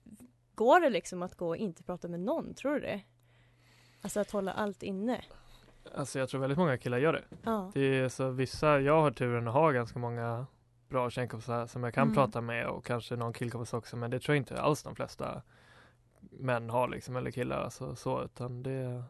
går 0.55 0.79
det 0.79 0.89
liksom 0.89 1.21
att 1.23 1.35
gå 1.35 1.47
och 1.47 1.57
inte 1.57 1.83
prata 1.83 2.07
med 2.07 2.19
någon, 2.19 2.53
tror 2.53 2.73
du 2.73 2.79
det? 2.79 3.01
Alltså 4.01 4.19
att 4.19 4.31
hålla 4.31 4.53
allt 4.53 4.83
inne. 4.83 5.21
Alltså 5.95 6.19
jag 6.19 6.29
tror 6.29 6.41
väldigt 6.41 6.57
många 6.59 6.77
killar 6.77 6.97
gör 6.97 7.13
det. 7.13 7.23
Ja. 7.43 7.71
Det 7.73 7.99
är 7.99 8.09
så 8.09 8.29
vissa, 8.29 8.79
jag 8.79 9.01
har 9.01 9.11
turen 9.11 9.47
att 9.47 9.53
ha 9.53 9.71
ganska 9.71 9.99
många 9.99 10.45
bra 10.89 11.09
tjejkompisar 11.09 11.67
som 11.67 11.83
jag 11.83 11.93
kan 11.93 12.03
Mm. 12.03 12.15
prata 12.15 12.41
med 12.41 12.67
och 12.67 12.85
kanske 12.85 13.15
någon 13.15 13.33
killkompis 13.33 13.73
också 13.73 13.97
men 13.97 14.11
det 14.11 14.19
tror 14.19 14.35
jag 14.35 14.41
inte 14.41 14.61
alls 14.61 14.83
de 14.83 14.95
flesta 14.95 15.41
män 16.19 16.69
har 16.69 16.87
liksom 16.87 17.15
eller 17.15 17.31
killar 17.31 17.57
alltså 17.63 17.95
så 17.95 18.23
utan 18.23 18.63
det 18.63 19.03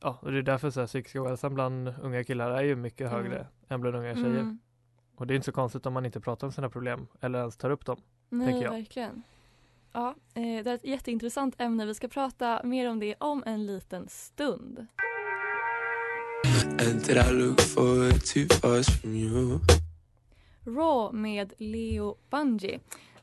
Ja, 0.00 0.18
och 0.22 0.32
det 0.32 0.38
är 0.38 0.42
därför 0.42 0.70
så 0.70 0.80
här, 0.80 0.86
psykisk 0.86 1.16
ohälsa 1.16 1.50
bland 1.50 1.94
unga 2.02 2.24
killar 2.24 2.50
är 2.50 2.62
ju 2.62 2.76
mycket 2.76 3.00
Mm. 3.00 3.12
högre 3.12 3.46
än 3.68 3.80
bland 3.80 3.96
unga 3.96 4.14
tjejer. 4.14 4.26
Mm. 4.28 4.58
Och 5.16 5.26
det 5.26 5.34
är 5.34 5.36
inte 5.36 5.44
så 5.44 5.52
konstigt 5.52 5.86
om 5.86 5.92
man 5.92 6.06
inte 6.06 6.20
pratar 6.20 6.46
om 6.46 6.52
sina 6.52 6.70
problem 6.70 7.06
eller 7.20 7.38
ens 7.38 7.56
tar 7.56 7.70
upp 7.70 7.84
dem. 7.86 8.00
Nej, 8.28 8.62
verkligen. 8.68 9.22
Ja, 9.92 10.14
eh, 10.34 10.42
det 10.64 10.70
är 10.70 10.74
ett 10.74 10.84
jätteintressant 10.84 11.60
ämne. 11.60 11.86
Vi 11.86 11.94
ska 11.94 12.08
prata 12.08 12.60
mer 12.64 12.90
om 12.90 12.98
det 13.00 13.14
om 13.20 13.42
en 13.46 13.66
liten 13.66 14.08
stund. 14.08 14.86
And 16.80 17.04
did 17.04 17.16
I 17.16 17.30
look 17.32 17.60
forward 17.60 18.24
too 18.24 18.46
fast 18.48 19.00
from 19.00 19.14
you? 19.14 19.60
Raw 20.64 21.12
med 21.12 21.52
Leo 21.58 22.16
Bungie. 22.30 22.80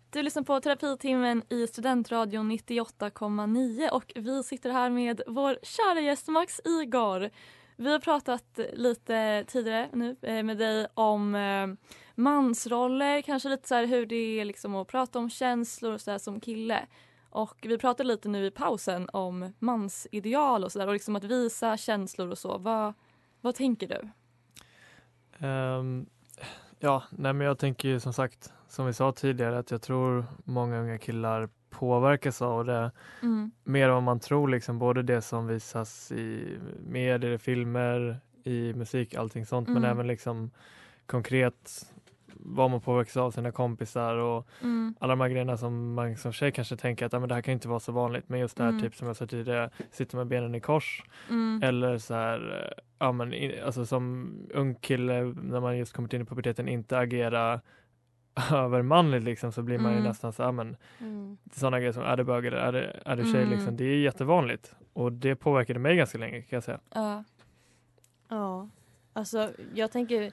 Du 0.10 0.24
lyssnar 0.24 0.44
på 0.44 0.60
terapitimmen 0.60 1.44
i 1.50 1.68
Studentradion 1.68 2.52
98,9 2.52 3.90
och 3.90 4.12
vi 4.16 4.44
sitter 4.44 4.70
här 4.70 4.90
med 4.90 5.22
vår 5.28 5.58
kära 5.64 6.00
gäst 6.02 6.28
Max 6.28 6.62
Igor. 6.66 7.30
Vi 7.76 7.92
har 7.92 8.00
pratat 8.00 8.60
lite 8.74 9.46
tidigare 9.48 9.90
nu 9.94 10.16
eh, 10.22 10.44
med 10.44 10.58
dig 10.58 10.88
om 10.94 11.36
eh, 11.36 11.68
mansroller, 12.16 13.22
kanske 13.22 13.50
lite 13.50 13.68
så 13.68 13.76
här 13.76 13.86
hur 13.86 14.06
det 14.06 14.40
är 14.40 14.46
liksom 14.46 14.76
att 14.76 14.88
prata 14.88 15.20
om 15.20 15.30
känslor 15.30 15.94
och 15.94 16.02
så 16.02 16.12
där 16.12 16.18
som 16.18 16.40
kille. 16.40 16.86
Och 17.30 17.58
vi 17.62 17.78
pratade 17.78 18.08
lite 18.08 18.30
nu 18.30 18.46
i 18.46 18.52
pausen 18.52 19.10
om 19.14 19.54
mansideal 19.60 20.64
och 20.64 20.72
sådär 20.72 20.88
och 20.88 20.94
liksom 20.94 21.16
att 21.16 21.24
visa 21.24 21.78
känslor 21.78 22.32
och 22.32 22.38
så. 22.38 22.58
Vad, 22.58 22.94
vad 23.46 23.56
tänker 23.56 23.88
du? 23.88 24.10
Ehm, 25.46 26.06
ja, 26.80 27.04
nej 27.10 27.34
men 27.34 27.48
jag 27.48 27.60
tänker 27.60 27.90
ju 27.90 28.00
som 28.00 28.14
sagt, 28.14 28.54
som 28.68 28.86
vi 28.86 28.94
sa 28.94 29.12
tidigare, 29.12 29.58
att 29.58 29.72
jag 29.72 29.82
tror 29.82 30.26
många 30.44 30.80
unga 30.80 30.98
killar 30.98 31.50
påverkas 31.70 32.42
av 32.42 32.66
det 32.66 32.92
Mm. 33.24 33.52
mer 33.64 33.88
än 33.88 33.94
vad 33.94 34.04
man 34.04 34.20
tror, 34.20 34.48
liksom 34.48 34.80
både 34.80 35.04
det 35.04 35.22
som 35.22 35.48
visas 35.48 36.12
i 36.12 36.58
medier, 36.88 37.32
i 37.32 37.38
filmer, 37.38 38.20
i 38.44 38.74
musik, 38.74 39.14
allting 39.16 39.46
sånt, 39.46 39.68
men 39.68 39.78
Mm. 39.78 39.92
även 39.92 40.08
liksom 40.08 40.52
konkret 41.06 41.92
vad 42.48 42.72
man 42.72 42.82
påverkas 42.82 43.18
av 43.18 43.32
sina 43.32 43.52
kompisar 43.52 44.16
och 44.16 44.48
Mm. 44.62 44.96
alla 45.00 45.12
de 45.16 45.22
här 45.22 45.30
grejerna 45.30 45.58
som 45.58 45.94
man 45.94 46.18
som 46.18 46.32
tjej 46.32 46.52
kanske 46.52 46.76
tänker 46.78 47.06
att 47.06 47.14
ah, 47.14 47.20
men 47.20 47.30
det 47.30 47.36
här 47.36 47.42
kan 47.42 47.52
inte 47.54 47.68
vara 47.68 47.80
så 47.80 47.92
vanligt, 47.92 48.30
men 48.30 48.40
just 48.40 48.58
det 48.58 48.64
här 48.64 48.70
Mm. 48.70 48.82
typ 48.82 48.96
som 48.96 49.08
jag 49.08 49.16
sa 49.16 49.28
tidigare, 49.28 49.70
sitta 49.92 50.18
med 50.18 50.28
benen 50.28 50.56
i 50.56 50.60
kors 50.60 51.04
Mm. 51.30 51.64
eller 51.64 51.98
så 51.98 52.14
här, 52.14 52.72
eh, 52.78 52.84
ja 53.00 53.12
men 53.12 53.34
alltså 53.66 53.86
som 53.86 54.30
ung 54.54 54.76
kille 54.76 55.24
när 55.24 55.60
man 55.60 55.78
just 55.78 55.94
kommit 55.94 56.14
in 56.14 56.22
i 56.22 56.26
puberteten 56.26 56.68
inte 56.68 56.98
agera 57.00 57.62
övermanligt 58.54 59.24
liksom 59.24 59.52
så 59.52 59.62
blir 59.64 59.78
man 59.80 59.92
ju 59.92 59.98
Mm. 59.98 60.08
nästan 60.10 60.34
så, 60.34 60.42
ja 60.42 60.52
men 60.52 60.78
Mm. 61.02 61.38
sådana 61.52 61.80
grejer 61.80 61.92
som 61.94 62.04
är 62.04 62.18
det 62.18 62.24
bög 62.24 62.46
eller 62.46 62.58
är 62.58 62.72
det, 62.72 63.00
är 63.06 63.16
det 63.16 63.24
tjej 63.24 63.42
Mm. 63.44 63.50
liksom, 63.58 63.78
det 63.78 63.84
är 63.86 63.98
jättevanligt 63.98 64.76
och 64.94 65.12
det 65.12 65.36
påverkade 65.36 65.80
mig 65.80 65.96
ganska 65.96 66.18
länge 66.18 66.42
kan 66.42 66.58
jag 66.58 66.64
säga. 66.64 66.80
Ja. 66.94 67.24
Ja, 68.30 68.70
alltså 69.14 69.50
jag 69.74 69.92
tänker, 69.92 70.32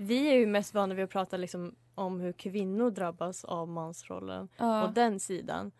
vi 0.00 0.28
är 0.28 0.34
ju 0.34 0.46
mest 0.46 0.74
vana 0.74 0.94
vid 0.94 1.04
att 1.04 1.10
prata 1.10 1.36
liksom 1.36 1.74
om 1.94 2.20
hur 2.20 2.32
kvinnor 2.32 2.90
drabbas 2.90 3.44
av 3.44 3.68
mansrollen 3.68 4.48
Ja. 4.56 4.84
och 4.84 4.92
den 4.94 5.20
sidan. 5.20 5.72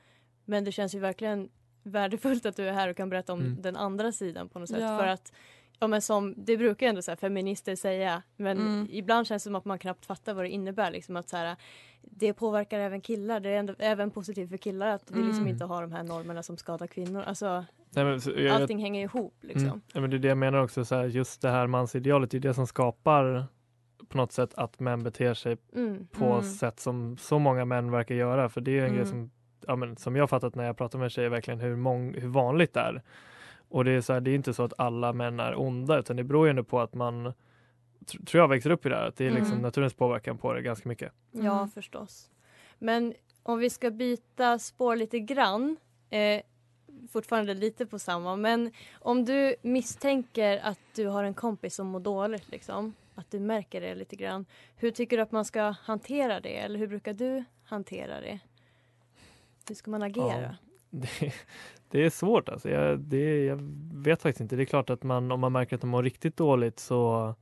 Men 0.45 0.65
det 0.65 0.73
känns 0.73 0.95
ju 0.95 0.99
verkligen 0.99 1.49
värdefullt 1.83 2.47
att 2.47 2.57
du 2.57 2.69
är 2.69 2.73
här 2.73 2.89
och 2.89 2.97
kan 2.97 3.11
berätta 3.11 3.33
om 3.33 3.41
Mm. 3.41 3.63
den 3.63 3.77
andra 3.77 4.13
sidan 4.13 4.49
på 4.49 4.59
något 4.59 4.69
sätt. 4.69 4.81
Ja. 4.81 4.99
För 4.99 5.07
att 5.07 5.33
Ja, 5.81 5.87
men 5.87 6.03
som, 6.03 6.35
det 6.37 6.57
brukar 6.57 6.87
ju 6.87 6.89
ändå 6.91 7.03
så 7.03 7.11
här, 7.11 7.17
feminister 7.17 7.77
säga 7.77 8.23
men 8.37 8.59
Mm. 8.59 8.87
ibland 8.91 9.27
känns 9.27 9.43
det 9.43 9.49
som 9.49 9.55
att 9.55 9.65
man 9.65 9.79
knappt 9.79 10.07
fattar 10.07 10.35
vad 10.35 10.45
det 10.45 10.49
innebär. 10.49 10.91
Liksom 10.91 11.17
att 11.17 11.29
så 11.29 11.37
här, 11.37 11.57
det 12.03 12.33
påverkar 12.33 12.81
även 12.81 13.01
killar. 13.01 13.41
Det 13.41 13.49
är 13.51 13.59
ändå, 13.59 13.75
även 13.79 14.11
positivt 14.11 14.51
för 14.51 14.57
killar 14.57 14.87
att 14.89 15.11
vi 15.11 15.17
liksom 15.23 15.39
Mm. 15.39 15.49
inte 15.49 15.65
har 15.65 15.83
de 15.83 15.93
här 15.93 16.03
normerna 16.03 16.43
som 16.43 16.57
skadar 16.57 16.87
kvinnor. 16.87 17.23
Alltså, 17.23 17.65
Nej, 17.91 18.05
men, 18.05 18.21
så, 18.21 18.31
jag, 18.31 18.49
allting 18.49 18.79
hänger 18.79 19.03
ihop. 19.03 19.35
Liksom. 19.41 19.65
Mm. 19.69 19.81
Ja, 19.95 20.01
men 20.01 20.11
det 20.11 20.17
är 20.17 20.19
det 20.19 20.29
jag 20.29 20.39
menar 20.39 20.63
också, 20.63 20.85
så 20.85 20.95
här, 20.95 21.05
just 21.05 21.43
det 21.43 21.51
här 21.51 21.67
mansidealet, 21.67 22.31
det 22.31 22.37
är 22.37 22.41
det 22.41 22.55
som 22.55 22.67
skapar 22.67 23.47
på 24.09 24.17
något 24.17 24.33
sätt 24.33 24.55
att 24.55 24.81
män 24.81 25.03
beter 25.03 25.35
sig 25.35 25.57
Mm. 25.75 26.07
på 26.07 26.25
Mm. 26.25 26.43
sätt 26.43 26.81
som 26.81 27.17
så 27.17 27.39
många 27.39 27.65
män 27.65 27.91
verkar 27.91 28.15
göra. 28.15 28.49
För 28.49 28.61
det 28.61 28.71
är 28.71 28.79
en 28.79 28.85
Mm. 28.85 28.97
grej 28.97 29.07
som, 29.07 29.31
ja, 29.67 29.77
men, 29.77 29.97
som 29.97 30.17
jag 30.17 30.23
har 30.23 30.29
fattat 30.29 30.55
när 30.55 30.65
jag 30.65 30.77
pratar 30.77 30.99
med 30.99 31.11
tjejer, 31.13 31.29
verkligen 31.29 31.61
hur, 31.61 31.77
mång, 31.77 32.15
hur 32.15 32.29
vanligt 32.29 32.75
det 32.75 32.81
är. 32.81 33.03
Och 33.69 33.85
det 33.85 33.91
är, 33.91 34.01
så 34.01 34.13
här, 34.13 34.21
det 34.21 34.31
är 34.31 34.35
inte 34.35 34.55
så 34.55 34.63
att 34.63 34.73
alla 34.79 35.13
män 35.13 35.41
är 35.41 35.61
onda, 35.61 35.99
utan 35.99 36.17
det 36.17 36.25
beror 36.25 36.47
ju 36.47 36.51
ändå 36.51 36.65
på 36.65 36.81
att 36.81 36.95
man, 36.95 37.27
tr- 38.07 38.25
tror 38.27 38.41
jag, 38.41 38.49
växer 38.49 38.71
upp 38.71 38.87
i 38.87 38.89
det 38.89 38.97
här. 38.97 39.07
Att 39.09 39.17
det 39.17 39.27
är 39.27 39.31
liksom 39.31 39.53
Mm. 39.53 39.63
naturens 39.63 39.95
påverkan 39.95 40.39
på 40.39 40.53
det 40.53 40.63
ganska 40.63 40.89
mycket. 40.89 41.13
Ja, 41.31 41.57
Mm. 41.57 41.69
förstås. 41.71 42.31
Men 42.79 43.15
om 43.43 43.59
vi 43.59 43.71
ska 43.71 43.91
byta 43.91 44.59
spår 44.59 44.97
lite 44.97 45.21
grann. 45.21 45.77
Eh, 46.11 46.41
fortfarande 47.13 47.55
lite 47.55 47.87
på 47.87 47.99
samma. 47.99 48.37
Men 48.37 48.71
om 48.93 49.25
du 49.25 49.55
misstänker 49.63 50.61
att 50.63 50.79
du 50.95 51.07
har 51.07 51.25
en 51.25 51.35
kompis 51.35 51.75
som 51.75 51.87
mår 51.87 52.01
dåligt. 52.01 52.49
Liksom, 52.51 52.95
att 53.19 53.31
du 53.31 53.41
märker 53.41 53.81
det 53.81 53.95
lite 53.95 54.17
grann. 54.17 54.47
Hur 54.77 54.91
tycker 54.91 55.17
du 55.17 55.23
att 55.23 55.33
man 55.33 55.45
ska 55.45 55.63
hantera 55.63 56.41
det? 56.41 56.57
Eller 56.57 56.79
hur 56.79 56.87
brukar 56.87 57.13
du 57.13 57.45
hantera 57.65 58.21
det? 58.21 58.39
Hur 59.69 59.75
ska 59.75 59.91
man 59.91 60.03
agera? 60.03 60.57
Det, 60.91 61.33
det 61.91 62.05
är 62.05 62.11
svårt 62.11 62.49
alltså. 62.49 62.71
Jag, 62.71 62.99
det, 63.01 63.45
jag 63.45 63.59
vet 63.95 64.23
faktiskt 64.23 64.41
inte. 64.41 64.57
Det 64.57 64.63
är 64.63 64.65
klart 64.65 64.91
att 64.91 65.03
man, 65.03 65.33
om 65.33 65.41
man 65.41 65.53
märker 65.53 65.75
att 65.77 65.81
de 65.81 65.91
mår 65.91 66.03
riktigt 66.03 66.37
dåligt 66.37 66.79
så 66.79 67.35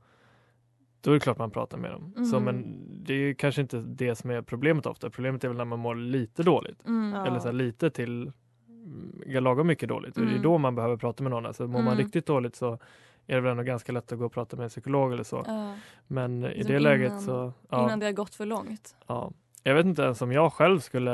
då 1.01 1.09
är 1.11 1.13
det 1.13 1.19
klart 1.19 1.37
man 1.37 1.51
pratar 1.51 1.77
med 1.77 1.91
dem. 1.91 2.13
Så, 2.25 2.39
Mhm. 2.39 2.43
men 2.45 2.79
det 3.03 3.13
är 3.13 3.17
ju 3.17 3.35
kanske 3.35 3.61
inte 3.61 3.77
det 3.79 4.15
som 4.15 4.29
är 4.29 4.41
problemet 4.41 4.85
ofta. 4.85 5.09
Problemet 5.09 5.43
är 5.43 5.47
väl 5.47 5.57
när 5.57 5.65
man 5.65 5.79
mår 5.79 5.95
lite 5.95 6.43
dåligt. 6.43 6.85
Mm. 6.87 7.13
Ja. 7.13 7.27
Eller 7.27 7.39
så 7.39 7.45
här, 7.47 7.53
lite 7.53 7.89
till 7.89 8.31
mm, 8.67 9.43
lagom 9.43 9.67
mycket 9.67 9.89
dåligt. 9.89 10.15
Och 10.17 10.21
det 10.21 10.27
är 10.27 10.31
Mm. 10.31 10.41
då 10.43 10.57
man 10.57 10.75
behöver 10.75 10.97
prata 10.97 11.23
med 11.23 11.31
någon. 11.31 11.45
Alltså, 11.45 11.63
mår 11.67 11.79
man 11.81 11.93
Mm. 11.93 11.97
riktigt 11.97 12.25
dåligt 12.25 12.55
så 12.55 12.79
är 13.27 13.35
det 13.35 13.41
väl 13.41 13.51
ändå 13.51 13.63
ganska 13.63 13.91
lätt 13.91 14.11
att 14.11 14.19
gå 14.19 14.25
och 14.25 14.31
prata 14.33 14.55
med 14.55 14.63
en 14.63 14.69
psykolog 14.69 15.13
eller 15.13 15.23
så. 15.23 15.43
Ja. 15.47 15.73
Men 16.07 16.45
i 16.45 16.63
det 16.63 16.79
läget 16.79 17.07
innan- 17.11 17.21
så... 17.21 17.53
Ja, 17.69 17.83
Innan 17.83 17.99
det 17.99 18.05
har 18.05 18.13
gått 18.13 18.35
för 18.35 18.45
långt. 18.45 18.95
ja. 19.07 19.31
Jag 19.63 19.75
vet 19.75 19.85
inte 19.85 20.01
ens 20.01 20.21
om 20.21 20.31
jag 20.31 20.53
själv 20.53 20.79
skulle... 20.79 21.11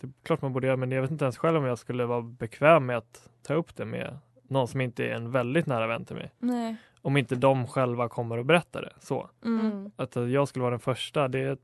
Det 0.00 0.06
är 0.06 0.10
klart 0.22 0.42
man 0.42 0.52
borde 0.52 0.66
göra 0.66 0.76
men 0.76 0.90
jag 0.92 1.02
vet 1.02 1.10
inte 1.10 1.24
ens 1.24 1.38
själv 1.38 1.56
om 1.56 1.64
jag 1.64 1.78
skulle 1.78 2.04
vara 2.06 2.22
bekväm 2.22 2.86
med 2.86 2.96
att 2.96 3.28
ta 3.42 3.54
upp 3.54 3.76
det 3.76 3.84
med 3.84 4.18
någon 4.42 4.68
som 4.68 4.80
inte 4.80 5.04
är 5.06 5.14
en 5.14 5.30
väldigt 5.30 5.66
nära 5.66 5.86
vän 5.86 6.04
till 6.04 6.16
mig. 6.16 6.30
Nej. 6.38 6.76
Om 7.02 7.16
inte 7.16 7.34
de 7.36 7.66
själva 7.66 8.08
kommer 8.08 8.38
och 8.38 8.44
berättar 8.46 8.82
det. 8.82 8.92
Så. 9.00 9.30
Mm. 9.44 9.66
Mm. 9.66 9.90
Att 9.96 10.16
jag 10.16 10.48
skulle 10.48 10.60
vara 10.62 10.70
den 10.70 10.80
första, 10.80 11.28
det 11.28 11.58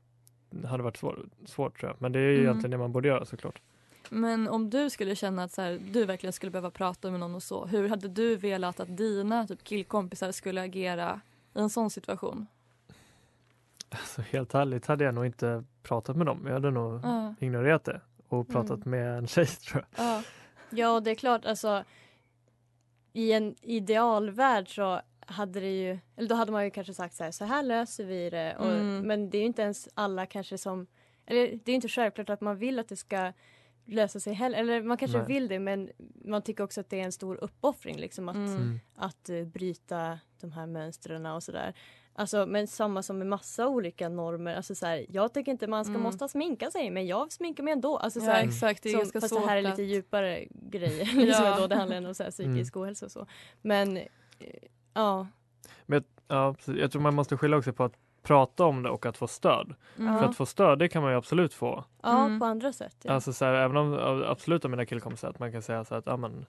hade 0.65 0.83
varit 0.83 0.97
svår, 0.97 1.19
svårt 1.45 1.79
tror 1.79 1.89
jag. 1.91 2.01
Men 2.01 2.11
det 2.11 2.19
är 2.19 2.23
ju 2.23 2.33
Mm. 2.33 2.43
egentligen 2.45 2.71
det 2.71 2.77
man 2.77 2.91
borde 2.91 3.07
göra 3.07 3.25
såklart. 3.25 3.61
Men 4.09 4.47
om 4.47 4.69
du 4.69 4.89
skulle 4.89 5.15
känna 5.15 5.43
att 5.43 5.51
så 5.51 5.61
här, 5.61 5.79
du 5.91 6.05
verkligen 6.05 6.33
skulle 6.33 6.51
behöva 6.51 6.71
prata 6.71 7.11
med 7.11 7.19
någon 7.19 7.35
och 7.35 7.43
så. 7.43 7.65
Hur 7.65 7.89
hade 7.89 8.07
du 8.07 8.35
velat 8.35 8.79
att 8.79 8.97
dina 8.97 9.47
typ, 9.47 9.63
killkompisar 9.63 10.31
skulle 10.31 10.61
agera 10.61 11.21
i 11.55 11.59
en 11.59 11.69
sån 11.69 11.89
situation? 11.89 12.47
Alltså, 13.89 14.21
helt 14.21 14.53
ärligt 14.55 14.85
hade 14.85 15.03
jag 15.03 15.13
nog 15.13 15.25
inte 15.25 15.63
pratat 15.83 16.15
med 16.17 16.25
dem. 16.25 16.41
Jag 16.45 16.53
hade 16.53 16.71
nog 16.71 16.99
Ja. 17.03 17.33
ignorerat 17.39 17.83
det 17.83 18.01
och 18.27 18.47
pratat 18.47 18.85
Mm. 18.85 18.89
med 18.89 19.17
en 19.17 19.27
tjej 19.27 19.45
tror 19.69 19.85
jag. 19.95 20.05
Ja. 20.05 20.23
Ja, 20.69 20.99
det 20.99 21.11
är 21.11 21.15
klart. 21.15 21.45
Alltså, 21.45 21.83
I 23.13 23.31
en 23.33 23.55
idealvärld 23.61 24.75
så 24.75 25.01
hade 25.25 25.59
det 25.59 25.71
ju, 25.81 25.99
eller 26.15 26.29
då 26.29 26.35
hade 26.35 26.51
man 26.51 26.63
ju 26.63 26.71
kanske 26.71 26.93
sagt 26.93 27.15
så 27.15 27.23
här, 27.23 27.31
så 27.31 27.45
här 27.45 27.63
löser 27.63 28.05
vi 28.05 28.29
det. 28.29 28.55
Och, 28.59 28.65
Mm. 28.71 29.07
Men 29.07 29.29
det 29.29 29.37
är 29.37 29.39
ju 29.39 29.45
inte 29.45 29.61
ens 29.61 29.89
alla 29.93 30.25
kanske 30.25 30.57
som, 30.57 30.87
eller 31.25 31.59
det 31.63 31.71
är 31.71 31.75
inte 31.75 31.87
självklart 31.87 32.29
att 32.29 32.41
man 32.41 32.57
vill 32.57 32.79
att 32.79 32.87
det 32.89 32.95
ska 32.95 33.33
lösa 33.89 34.19
sig 34.19 34.33
heller. 34.33 34.57
Eller 34.57 34.81
man 34.81 34.97
kanske 34.97 35.17
Nej. 35.17 35.27
vill 35.27 35.47
det 35.47 35.59
men 35.59 35.89
man 36.25 36.41
tycker 36.41 36.63
också 36.63 36.81
att 36.81 36.89
det 36.89 36.99
är 36.99 37.03
en 37.05 37.11
stor 37.11 37.43
uppoffring 37.43 37.97
liksom 37.97 38.29
att, 38.29 38.35
Mm. 38.35 38.55
Mm. 38.55 38.79
att 38.95 39.29
eh, 39.29 39.43
bryta 39.43 40.19
de 40.41 40.51
här 40.51 40.65
mönstren 40.67 41.25
och 41.25 41.43
sådär. 41.43 41.73
Alltså, 42.13 42.45
men 42.45 42.67
samma 42.67 43.03
som 43.03 43.17
med 43.17 43.27
massa 43.27 43.67
olika 43.67 44.09
normer. 44.09 44.55
Alltså, 44.55 44.75
så 44.75 44.85
här, 44.85 45.05
jag 45.09 45.33
tycker 45.33 45.51
inte 45.51 45.67
man 45.67 45.85
ska 45.85 45.91
Mm. 45.91 46.03
måste 46.03 46.27
sminka 46.29 46.71
sig 46.71 46.89
men 46.91 47.07
jag 47.07 47.31
sminkar 47.31 47.63
mig 47.63 47.73
ändå. 47.73 47.97
Alltså, 47.97 48.19
så 48.19 48.25
ja 48.25 48.31
här, 48.31 48.43
exakt, 48.43 48.83
det 48.83 48.89
är 48.89 48.91
som, 48.91 48.99
ganska 48.99 49.21
fast 49.21 49.33
det 49.33 49.39
här 49.47 49.57
är 49.57 49.61
lite 49.61 49.83
djupare 49.83 50.45
grejer. 50.51 51.05
liksom 51.25 51.45
Ja. 51.45 51.59
då 51.59 51.67
det 51.67 51.75
handlar 51.75 51.97
ändå 51.97 52.09
om 52.09 52.15
så 52.15 52.23
här 52.23 52.31
psykisk 52.31 52.77
ohälsa 52.77 53.05
och 53.05 53.11
så. 53.11 53.27
Men 53.61 53.97
eh, 53.97 54.03
ja. 54.93 55.27
Ja, 56.27 56.53
precis. 56.53 56.75
jag 56.77 56.91
tror 56.91 57.01
man 57.01 57.13
måste 57.15 57.37
skilja 57.37 57.57
också 57.57 57.73
på 57.73 57.83
att 57.83 57.93
prata 58.23 58.65
om 58.65 58.83
det 58.83 58.89
och 58.89 59.05
att 59.05 59.17
få 59.17 59.27
stöd. 59.27 59.73
Mm. 59.99 60.19
För 60.19 60.25
att 60.25 60.35
få 60.35 60.45
stöd, 60.45 60.79
det 60.79 60.87
kan 60.87 61.01
man 61.03 61.11
ju 61.11 61.17
absolut 61.17 61.53
få. 61.53 61.83
Ja, 62.03 62.25
Mm. 62.25 62.39
på 62.39 62.45
andra 62.45 62.73
sätt. 62.73 62.95
Ja. 63.03 63.13
Alltså 63.13 63.33
så 63.33 63.45
här, 63.45 63.53
även 63.53 63.77
om 63.77 63.93
absolut 64.27 64.65
om 64.65 64.71
mina 64.71 64.85
killkompisar 64.85 65.29
att 65.29 65.39
man 65.39 65.51
kan 65.51 65.61
säga 65.61 65.85
så 65.85 65.93
här 65.93 65.99
att 65.99 66.05
ja 66.05 66.17
men 66.17 66.45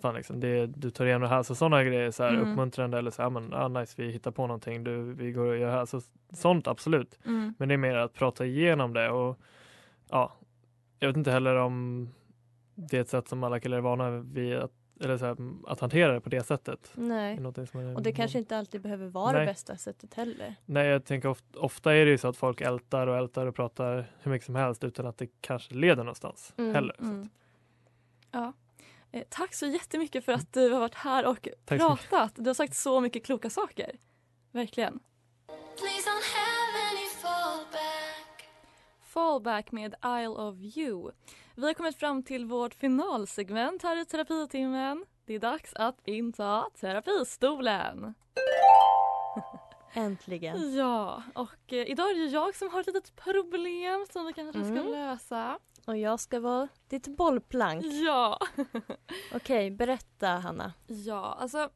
fan 0.00 0.14
liksom, 0.14 0.40
det, 0.40 0.66
du 0.66 0.90
tar 0.90 1.04
igenom 1.04 1.22
det 1.22 1.28
här. 1.28 1.42
Så 1.42 1.54
sådana 1.54 1.84
grejer 1.84 2.10
så 2.10 2.22
här 2.22 2.30
Mm. 2.34 2.50
uppmuntrande 2.50 2.98
eller 2.98 3.10
så 3.10 3.22
här, 3.22 3.26
ja 3.26 3.30
men 3.40 3.54
ah, 3.54 3.68
nice 3.68 3.94
vi 4.02 4.10
hittar 4.10 4.30
på 4.30 4.46
någonting, 4.46 4.84
du, 4.84 5.12
vi 5.12 5.32
går 5.32 5.44
och 5.46 5.56
gör 5.56 5.70
här. 5.70 5.84
Så, 5.84 6.00
sånt 6.32 6.68
absolut. 6.68 7.18
Mm. 7.26 7.54
Men 7.58 7.68
det 7.68 7.74
är 7.74 7.78
mer 7.78 7.96
att 7.96 8.12
prata 8.14 8.46
igenom 8.46 8.92
det 8.94 9.10
och 9.10 9.38
ja, 10.10 10.32
jag 10.98 11.08
vet 11.08 11.16
inte 11.16 11.30
heller 11.30 11.54
om 11.56 12.08
det 12.74 12.96
är 12.96 13.00
ett 13.00 13.08
sätt 13.08 13.28
som 13.28 13.44
alla 13.44 13.60
killar 13.60 13.76
är 13.76 13.80
vana 13.80 14.10
vid 14.10 14.56
att, 14.56 14.72
eller 15.00 15.18
så 15.18 15.24
här, 15.26 15.36
att 15.66 15.80
hantera 15.80 16.12
det 16.12 16.20
på 16.20 16.28
det 16.28 16.42
sättet. 16.46 16.90
Det 16.94 17.00
är 17.02 17.04
Nej. 17.04 17.36
är- 17.36 17.96
Och 17.96 18.02
det 18.02 18.12
kanske 18.12 18.38
inte 18.38 18.58
alltid 18.58 18.80
behöver 18.80 19.06
vara 19.06 19.32
Nej. 19.32 19.40
det 19.40 19.46
bästa 19.46 19.76
sättet 19.76 20.14
heller. 20.14 20.54
Nej, 20.66 20.86
jag 20.86 21.04
tänker 21.04 21.28
ofta, 21.28 21.58
ofta 21.58 21.94
är 21.94 22.04
det 22.04 22.10
ju 22.10 22.18
så 22.18 22.28
att 22.28 22.36
folk 22.36 22.60
ältar 22.60 23.06
och 23.06 23.16
ältar 23.16 23.46
och 23.46 23.54
pratar 23.54 24.12
hur 24.22 24.30
mycket 24.30 24.46
som 24.46 24.54
helst 24.54 24.84
utan 24.84 25.06
att 25.06 25.18
det 25.18 25.26
kanske 25.40 25.74
leder 25.74 26.04
någonstans 26.04 26.54
Mm, 26.58 26.74
heller. 26.74 26.94
Så 26.98 27.04
Mm. 27.04 27.28
Ja. 28.30 28.52
Eh, 29.12 29.22
tack 29.28 29.54
så 29.54 29.66
jättemycket 29.66 30.24
för 30.24 30.32
att 30.32 30.52
du 30.52 30.70
har 30.72 30.80
varit 30.80 30.94
här 30.94 31.26
och 31.26 31.48
Tack 31.64 31.80
pratat. 31.80 32.32
Du 32.36 32.46
har 32.46 32.54
sagt 32.54 32.74
så 32.76 33.00
mycket 33.00 33.24
kloka 33.24 33.50
saker. 33.50 33.90
Verkligen. 34.52 35.00
Fallback 39.02 39.72
med 39.72 39.94
Isle 40.04 40.28
of 40.28 40.56
You. 40.76 41.10
Vi 41.58 41.66
har 41.66 41.74
kommit 41.74 41.96
fram 41.96 42.22
till 42.22 42.44
vårt 42.46 42.74
finalsegment 42.74 43.82
här 43.82 43.96
i 44.02 44.04
terapitimmen. 44.04 45.04
Det 45.24 45.34
är 45.34 45.38
dags 45.38 45.74
att 45.74 46.08
inta 46.08 46.64
terapistolen. 46.80 48.14
Äntligen. 49.92 50.74
Ja, 50.76 51.22
och 51.34 51.72
eh, 51.72 51.90
idag 51.90 52.10
är 52.10 52.14
det 52.14 52.24
jag 52.24 52.54
som 52.54 52.70
har 52.70 52.80
ett 52.80 52.86
litet 52.86 53.16
problem 53.16 54.06
som 54.12 54.26
vi 54.26 54.32
kanske 54.32 54.60
ska 54.64 54.68
Mm. 54.72 54.86
lösa. 54.92 55.58
Och 55.86 55.96
jag 55.96 56.20
ska 56.20 56.40
vara 56.40 56.68
ditt 56.88 57.08
bollplank. 57.16 57.84
Ja. 57.84 58.38
Okej, 59.34 59.70
berätta 59.70 60.28
Hanna. 60.28 60.72
Ja, 60.86 61.36
alltså 61.40 61.70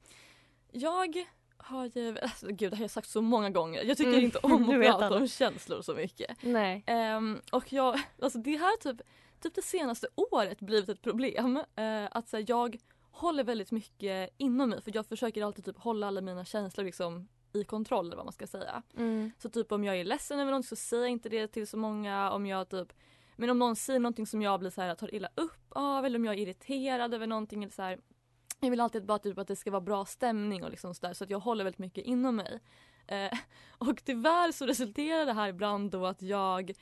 jag 0.73 1.25
har 1.57 1.91
ju, 1.97 2.19
alltså, 2.23 2.47
gud 2.47 2.71
det 2.73 2.77
här 2.77 2.77
har 2.77 2.85
jag 2.85 2.91
sagt 2.91 3.09
så 3.09 3.23
många 3.23 3.51
gånger. 3.51 3.83
Jag 3.85 3.97
tycker 3.97 4.13
Mm, 4.13 4.25
inte 4.25 4.39
om 4.43 4.53
att 4.71 4.83
prata 4.87 5.17
om 5.17 5.29
känslor 5.29 5.83
så 5.83 5.95
mycket. 5.95 6.37
Nej. 6.43 6.83
Ehm, 6.87 7.41
och 7.53 7.73
jag, 7.73 8.01
alltså 8.23 8.39
det 8.39 8.57
här 8.57 8.77
typ, 8.77 9.01
typ 9.43 9.55
det 9.55 9.63
senaste 9.63 10.07
året 10.33 10.61
blivit 10.61 10.89
ett 10.89 11.03
problem. 11.03 11.57
Eh, 11.77 12.09
att 12.11 12.29
så 12.29 12.37
här, 12.37 12.45
jag 12.49 12.79
håller 13.11 13.45
väldigt 13.45 13.71
mycket 13.71 14.31
inom 14.37 14.71
mig 14.71 14.83
för 14.83 14.93
jag 14.95 15.07
försöker 15.07 15.45
alltid 15.45 15.65
typ 15.65 15.79
hålla 15.79 16.07
alla 16.07 16.21
mina 16.21 16.45
känslor 16.45 16.85
liksom 16.85 17.29
i 17.53 17.65
kontroll 17.65 18.07
eller 18.07 18.17
vad 18.17 18.27
man 18.27 18.33
ska 18.33 18.47
säga. 18.47 18.83
Mm. 18.97 19.33
Så 19.39 19.49
typ 19.49 19.73
om 19.73 19.85
jag 19.85 19.97
är 19.97 20.05
ledsen 20.05 20.41
över 20.41 20.53
något 20.53 20.67
så 20.67 20.77
säger 20.77 21.03
jag 21.03 21.11
inte 21.11 21.29
det 21.29 21.47
till 21.47 21.67
så 21.67 21.77
många. 21.77 22.31
Om 22.31 22.47
jag 22.47 22.69
typ 22.69 22.93
men 23.37 23.51
om 23.51 23.59
någon 23.59 23.77
säger 23.77 24.01
någonting 24.01 24.27
som 24.27 24.43
jag 24.43 24.61
blir 24.61 24.71
så 24.71 24.81
här, 24.81 24.95
tar 24.95 25.15
illa 25.15 25.29
upp 25.35 25.67
av 25.69 26.07
eller 26.07 26.19
om 26.19 26.25
jag 26.25 26.35
är 26.35 26.39
irriterad 26.39 27.15
över 27.15 27.27
någonting 27.27 27.63
eller 27.63 27.73
så 27.73 27.83
här, 27.83 27.99
Jag 28.61 28.71
vill 28.71 28.81
alltid 28.81 29.05
bara 29.05 29.19
typ 29.19 29.39
att 29.39 29.49
det 29.49 29.57
ska 29.57 29.71
vara 29.71 29.81
bra 29.81 30.05
stämning 30.05 30.65
och 30.65 30.71
liksom 30.71 30.95
så 30.95 31.07
där, 31.07 31.15
så 31.15 31.25
att 31.25 31.31
jag 31.31 31.41
håller 31.41 31.65
väldigt 31.65 31.79
mycket 31.79 32.05
inom 32.05 32.37
mig. 32.37 32.61
Eh, 33.07 33.39
och 33.79 34.05
tyvärr 34.05 34.53
så 34.53 34.67
resulterar 34.67 35.27
det 35.27 35.33
här 35.33 35.49
ibland 35.49 35.91
då 35.91 36.07
att 36.07 36.23
jag 36.23 36.73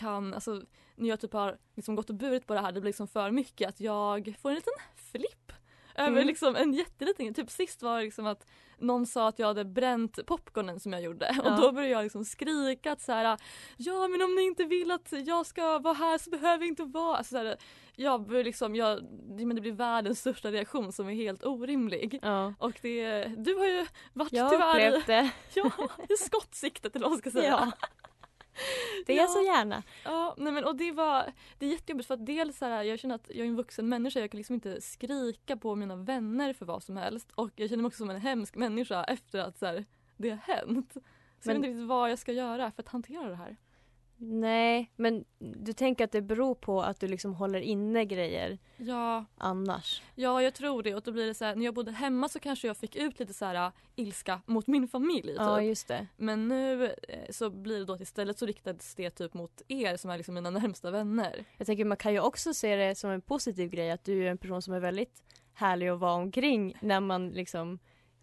kan, 0.00 0.34
alltså 0.34 0.62
när 0.94 1.08
jag 1.08 1.20
typ 1.20 1.32
har 1.32 1.58
liksom 1.76 1.94
gått 1.96 2.10
och 2.10 2.16
burit 2.16 2.46
på 2.46 2.54
det 2.54 2.60
här, 2.60 2.72
det 2.72 2.80
blir 2.80 2.88
liksom 2.88 3.08
för 3.08 3.30
mycket 3.30 3.68
att 3.68 3.80
jag 3.80 4.34
får 4.42 4.48
en 4.48 4.54
liten 4.54 4.72
flipp. 5.12 5.52
Över 5.94 6.10
Mm. 6.12 6.26
liksom 6.26 6.56
en 6.56 6.72
jätteliten, 6.74 7.34
typ 7.34 7.50
sist 7.50 7.82
var 7.82 7.96
det 7.98 8.04
liksom 8.04 8.26
att 8.26 8.46
någon 8.78 9.06
sa 9.06 9.28
att 9.28 9.38
jag 9.38 9.46
hade 9.46 9.64
bränt 9.64 10.26
popcornen 10.26 10.80
som 10.80 10.92
jag 10.92 11.02
gjorde 11.02 11.36
Ja. 11.44 11.50
och 11.54 11.60
då 11.60 11.72
började 11.72 11.92
jag 11.92 12.02
liksom 12.02 12.24
skrika 12.24 12.92
att 12.92 13.00
så 13.00 13.12
här, 13.12 13.38
ja 13.76 14.08
men 14.08 14.22
om 14.22 14.34
ni 14.34 14.42
inte 14.42 14.64
vill 14.64 14.90
att 14.90 15.12
jag 15.12 15.46
ska 15.46 15.78
vara 15.78 15.94
här 15.94 16.18
så 16.18 16.30
behöver 16.30 16.64
jag 16.64 16.68
inte 16.68 16.84
vara. 16.84 17.16
Alltså, 17.16 17.30
så 17.30 17.38
här, 17.38 17.56
jag 17.96 18.26
börjar 18.26 18.44
liksom, 18.44 18.76
jag, 18.76 19.04
det, 19.38 19.46
men 19.46 19.54
det 19.56 19.60
blir 19.62 19.72
världens 19.72 20.20
största 20.20 20.50
reaktion 20.50 20.92
som 20.92 21.08
är 21.08 21.14
helt 21.14 21.44
orimlig. 21.44 22.18
Ja. 22.22 22.54
Och 22.58 22.78
det, 22.82 23.24
du 23.24 23.54
har 23.54 23.66
ju 23.66 23.86
varit 24.12 24.32
Jag 24.32 24.50
tyvärr 24.50 24.88
upplevt 24.88 25.06
det. 25.06 25.30
ja, 25.54 25.70
i 26.08 26.16
skottsiktet 26.16 26.96
eller 26.96 27.04
vad 27.04 27.10
man 27.12 27.18
ska 27.18 27.30
säga. 27.30 27.72
Ja. 27.80 27.88
Det 29.06 29.12
är 29.12 29.16
Ja. 29.16 29.22
jag 29.22 29.30
så 29.30 29.42
gärna. 29.42 29.82
Ja, 30.04 30.34
nej 30.38 30.52
men 30.52 30.64
och 30.64 30.76
det 30.76 30.92
var 30.92 31.32
det 31.58 31.66
är 31.66 31.70
jättejobbigt 31.70 32.06
för 32.06 32.14
att 32.14 32.26
dels 32.26 32.58
så 32.58 32.64
här, 32.64 32.82
jag 32.82 32.98
känner 32.98 33.14
att 33.14 33.28
jag 33.28 33.38
är 33.38 33.44
en 33.44 33.56
vuxen 33.56 33.88
människa, 33.88 34.20
jag 34.20 34.30
kan 34.30 34.38
liksom 34.38 34.54
inte 34.54 34.80
skrika 34.80 35.56
på 35.56 35.74
mina 35.74 35.96
vänner 35.96 36.52
för 36.52 36.66
vad 36.66 36.82
som 36.82 36.96
helst 36.96 37.28
och 37.34 37.50
jag 37.56 37.68
känner 37.70 37.82
mig 37.82 37.88
också 37.88 37.98
som 37.98 38.10
en 38.10 38.20
hemsk 38.20 38.56
människa 38.56 39.04
efter 39.04 39.38
att 39.38 39.58
så 39.58 39.66
här, 39.66 39.84
det 40.16 40.30
har 40.30 40.36
hänt. 40.36 40.92
Så 40.92 41.00
jag 41.50 41.54
Men- 41.54 41.54
vet 41.54 41.56
inte 41.56 41.68
riktigt 41.68 41.88
vad 41.88 42.10
jag 42.10 42.18
ska 42.18 42.32
göra 42.32 42.70
för 42.70 42.82
att 42.82 42.88
hantera 42.88 43.28
det 43.28 43.34
här. 43.36 43.56
Nej, 44.22 44.92
men 44.96 45.24
du 45.38 45.72
tänker 45.72 46.04
att 46.04 46.12
det 46.12 46.22
beror 46.22 46.54
på 46.54 46.82
att 46.82 47.00
du 47.00 47.08
liksom 47.08 47.34
håller 47.34 47.60
inne 47.60 48.04
grejer 48.04 48.58
Ja, 48.76 49.24
annars? 49.36 50.02
ja 50.14 50.42
jag 50.42 50.54
tror 50.54 50.82
det 50.82 50.94
och 50.94 51.02
då 51.02 51.12
blir 51.12 51.26
det 51.26 51.34
så 51.34 51.44
här, 51.44 51.54
när 51.54 51.64
jag 51.64 51.74
bodde 51.74 51.92
hemma 51.92 52.28
så 52.28 52.40
kanske 52.40 52.66
jag 52.66 52.76
fick 52.76 52.96
ut 52.96 53.18
lite 53.18 53.34
så 53.34 53.44
här 53.44 53.54
äh, 53.54 53.72
ilska 53.96 54.40
mot 54.46 54.66
min 54.66 54.88
familj 54.88 55.22
typ. 55.22 55.36
Ja, 55.36 55.62
just 55.62 55.88
det. 55.88 56.06
Men 56.16 56.48
nu 56.48 56.84
eh, 56.86 56.92
så 57.30 57.50
blir 57.50 57.78
det 57.78 57.84
då 57.84 57.92
att 57.92 58.00
istället 58.00 58.38
så 58.38 58.46
riktades 58.46 58.94
det 58.94 59.10
typ 59.10 59.34
mot 59.34 59.62
er 59.68 59.96
som 59.96 60.10
är 60.10 60.16
liksom 60.16 60.34
mina 60.34 60.50
närmsta 60.50 60.90
vänner. 60.90 61.44
Jag 61.56 61.66
tänker 61.66 61.84
man 61.84 61.96
kan 61.96 62.12
ju 62.12 62.20
också 62.20 62.54
se 62.54 62.76
det 62.76 62.94
som 62.94 63.10
en 63.10 63.20
positiv 63.20 63.70
grej 63.70 63.90
att 63.90 64.04
du 64.04 64.26
är 64.26 64.30
en 64.30 64.38
person 64.38 64.62
som 64.62 64.74
är 64.74 64.80
väldigt 64.80 65.22
härlig 65.54 65.88
att 65.88 65.98
vara 66.00 66.14
omkring 66.14 66.76
när 66.80 67.00
man 67.00 67.28
liksom 67.30 67.78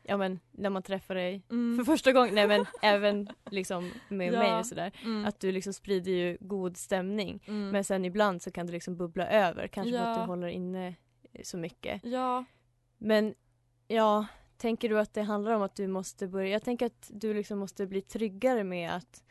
Ja 0.08 0.17
men 0.17 0.39
när 0.52 0.70
man 0.70 0.84
träffar 0.84 1.15
dig 1.15 1.43
Mm. 1.50 1.78
för 1.78 1.84
första 1.91 2.12
gången, 2.13 2.36
nej 2.36 2.48
men 2.48 2.65
även 2.82 3.30
liksom 3.52 3.91
med 4.10 4.34
Ja. 4.34 4.39
mig 4.39 4.60
och 4.60 4.65
sådär. 4.65 4.91
Mm. 5.04 5.26
Att 5.26 5.39
du 5.39 5.52
liksom 5.52 5.74
sprider 5.74 6.12
ju 6.12 6.38
god 6.39 6.78
stämning. 6.78 7.43
Mm. 7.48 7.70
Men 7.70 7.84
sen 7.84 8.06
ibland 8.06 8.41
så 8.41 8.52
kan 8.52 8.65
det 8.67 8.74
liksom 8.74 8.98
bubbla 8.98 9.28
över, 9.28 9.67
kanske 9.67 9.91
för 9.91 10.00
att 10.06 10.17
Ja. 10.17 10.22
du 10.24 10.28
håller 10.28 10.48
inne 10.48 10.96
så 11.43 11.58
mycket. 11.58 12.02
Ja, 12.06 12.46
Men 12.98 13.34
ja, 13.88 14.26
tänker 14.58 14.89
du 14.89 15.00
att 15.00 15.13
det 15.13 15.22
handlar 15.22 15.52
om 15.52 15.62
att 15.62 15.76
du 15.76 15.88
måste 15.88 16.28
börja, 16.28 16.50
jag 16.50 16.63
tänker 16.63 16.86
att 16.86 17.12
du 17.13 17.34
liksom 17.34 17.60
måste 17.60 17.86
bli 17.88 18.02
tryggare 18.02 18.63
med 18.63 18.91
att 18.96 19.24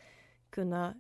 kunna 0.51 0.95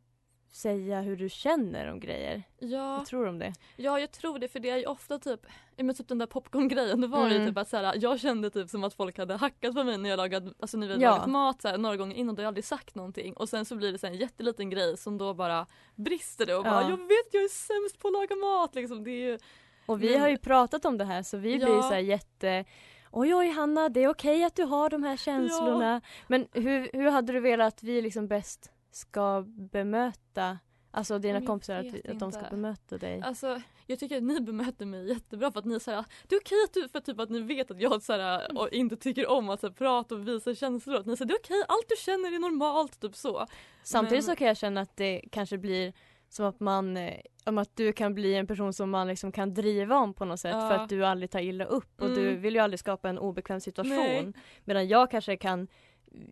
säga 0.53 1.01
hur 1.01 1.17
du 1.17 1.29
känner 1.29 1.91
om 1.93 2.01
grejer. 2.01 2.43
ja. 2.59 2.97
Vad 2.97 3.07
tror 3.07 3.23
du 3.25 3.29
om 3.29 3.39
det? 3.39 3.53
Ja 3.77 4.01
jag 4.01 4.11
tror 4.13 4.39
det 4.39 4.49
för 4.49 4.61
det 4.61 4.71
är 4.71 4.77
ju 4.77 4.87
ofta 4.87 5.19
typ, 5.19 5.41
ja, 5.77 5.85
men 5.85 5.95
typ 5.95 6.09
den 6.09 6.19
där 6.19 6.27
popcorngrejen 6.27 7.01
det 7.01 7.07
var 7.07 7.29
ju 7.29 7.35
Mm. 7.37 7.49
typ 7.49 7.59
att 7.59 7.69
så 7.69 7.77
här, 7.77 7.95
jag 8.01 8.21
kände 8.21 8.51
typ 8.51 8.71
som 8.71 8.85
att 8.85 8.95
folk 8.95 9.19
hade 9.19 9.35
hackat 9.37 9.75
på 9.75 9.85
mig 9.85 9.99
när 9.99 10.11
jag 10.11 10.17
lagat, 10.17 10.43
alltså 10.61 10.77
när 10.79 10.87
vi 10.89 10.95
Ja. 11.03 11.11
lagat 11.11 11.27
mat 11.31 11.63
så 11.63 11.69
här, 11.69 11.79
några 11.79 11.97
gånger 11.97 12.17
innan 12.17 12.35
och 12.37 12.43
jag 12.43 12.49
aldrig 12.49 12.65
sagt 12.65 12.95
någonting 12.95 13.33
och 13.35 13.49
sen 13.49 13.65
så 13.65 13.77
blir 13.77 13.93
det 13.93 13.99
så 13.99 14.07
en 14.07 14.15
jätteliten 14.15 14.71
grej 14.71 14.97
som 14.97 15.19
då 15.19 15.35
bara 15.35 15.67
brister 15.95 16.47
det 16.47 16.55
och 16.55 16.65
bara 16.65 16.83
Ja. 16.83 16.91
jag 16.91 16.97
vet 16.97 17.29
jag 17.35 17.45
är 17.45 17.49
sämst 17.49 17.99
på 17.99 18.09
att 18.09 18.15
laga 18.15 18.37
mat 18.37 18.75
liksom 18.75 19.05
det 19.05 19.11
är 19.11 19.31
ju 19.33 19.39
Och 19.87 20.03
vi 20.03 20.11
Men- 20.11 20.21
har 20.21 20.29
ju 20.29 20.39
pratat 20.39 20.85
om 20.85 20.99
det 20.99 21.05
här 21.05 21.23
så 21.23 21.37
vi 21.37 21.57
blir 21.57 21.69
Ja. 21.69 21.83
så 21.83 21.89
här 21.89 21.99
jätte 21.99 22.65
Oj 23.13 23.35
oj 23.35 23.49
Hanna, 23.51 23.89
det 23.89 24.01
är 24.01 24.09
okej 24.09 24.45
att 24.45 24.57
du 24.57 24.63
har 24.65 24.91
de 24.91 25.03
här 25.03 25.17
känslorna. 25.17 26.01
Men 26.29 26.49
hur, 26.53 26.91
hur 26.93 27.11
hade 27.11 27.33
du 27.33 27.41
velat 27.41 27.75
att 27.75 27.83
vi 27.83 28.03
liksom 28.03 28.29
bäst 28.29 28.71
ska 28.97 29.45
bemöta 29.47 30.59
Alltså 30.91 31.19
dina 31.19 31.39
jag 31.39 31.47
kompisar, 31.47 31.75
att, 31.75 32.11
att 32.11 32.19
de 32.19 32.33
ska 32.33 32.43
bemöta 32.51 32.99
dig? 32.99 33.21
Alltså 33.25 33.61
jag 33.87 33.99
tycker 33.99 34.17
att 34.17 34.23
ni 34.23 34.41
bemöter 34.41 34.87
mig 34.87 35.09
jättebra 35.09 35.53
för 35.53 35.59
att 35.59 35.65
ni 35.65 35.81
säger 35.81 36.05
det 36.29 36.35
är 36.35 36.41
okej 36.41 36.59
att 36.65 36.75
du, 36.75 36.89
för 36.89 37.01
typ 37.01 37.21
att 37.21 37.31
ni 37.31 37.41
vet 37.41 37.71
att 37.71 37.81
jag 37.81 38.03
så 38.03 38.13
här, 38.13 38.59
och 38.59 38.69
inte 38.73 38.97
tycker 38.97 39.31
om 39.31 39.49
att 39.49 39.61
så 39.61 39.67
här, 39.67 39.75
prata 39.75 40.15
och 40.15 40.29
visa 40.29 40.55
känslor. 40.55 40.97
Att 40.97 41.07
ni 41.07 41.17
säger 41.17 41.29
det 41.29 41.35
är 41.35 41.39
okej, 41.39 41.65
allt 41.69 41.89
du 41.89 41.95
känner 41.99 42.35
är 42.35 42.39
normalt, 42.39 43.01
typ 43.01 43.17
så. 43.17 43.47
Samtidigt 43.83 44.25
men- 44.27 44.35
så 44.35 44.39
kan 44.39 44.47
jag 44.49 44.57
känna 44.57 44.81
att 44.81 44.97
det 44.97 45.23
kanske 45.33 45.59
blir 45.59 45.93
som 46.29 46.47
att 46.47 46.61
man 46.61 46.97
eh, 46.97 47.15
om 47.45 47.59
att 47.59 47.77
du 47.77 47.93
kan 47.93 48.15
bli 48.15 48.35
en 48.35 48.47
person 48.47 48.73
som 48.73 48.91
man 48.91 49.09
liksom 49.09 49.33
kan 49.33 49.55
driva 49.55 49.97
om 49.99 50.15
på 50.15 50.25
något 50.25 50.41
sätt 50.41 50.55
Ja. 50.55 50.69
för 50.71 50.77
att 50.77 50.89
du 50.89 51.07
aldrig 51.07 51.31
tar 51.31 51.41
illa 51.41 51.65
upp 51.65 52.03
och 52.03 52.09
du 52.09 52.29
Mm. 52.29 52.41
vill 52.41 52.55
ju 52.55 52.61
aldrig 52.61 52.81
skapa 52.81 53.09
en 53.09 53.19
obekväm 53.19 53.61
situation. 53.61 53.97
Nej. 53.97 54.33
Medan 54.65 54.89
jag 54.89 55.11
kanske 55.11 55.37
kan 55.37 55.69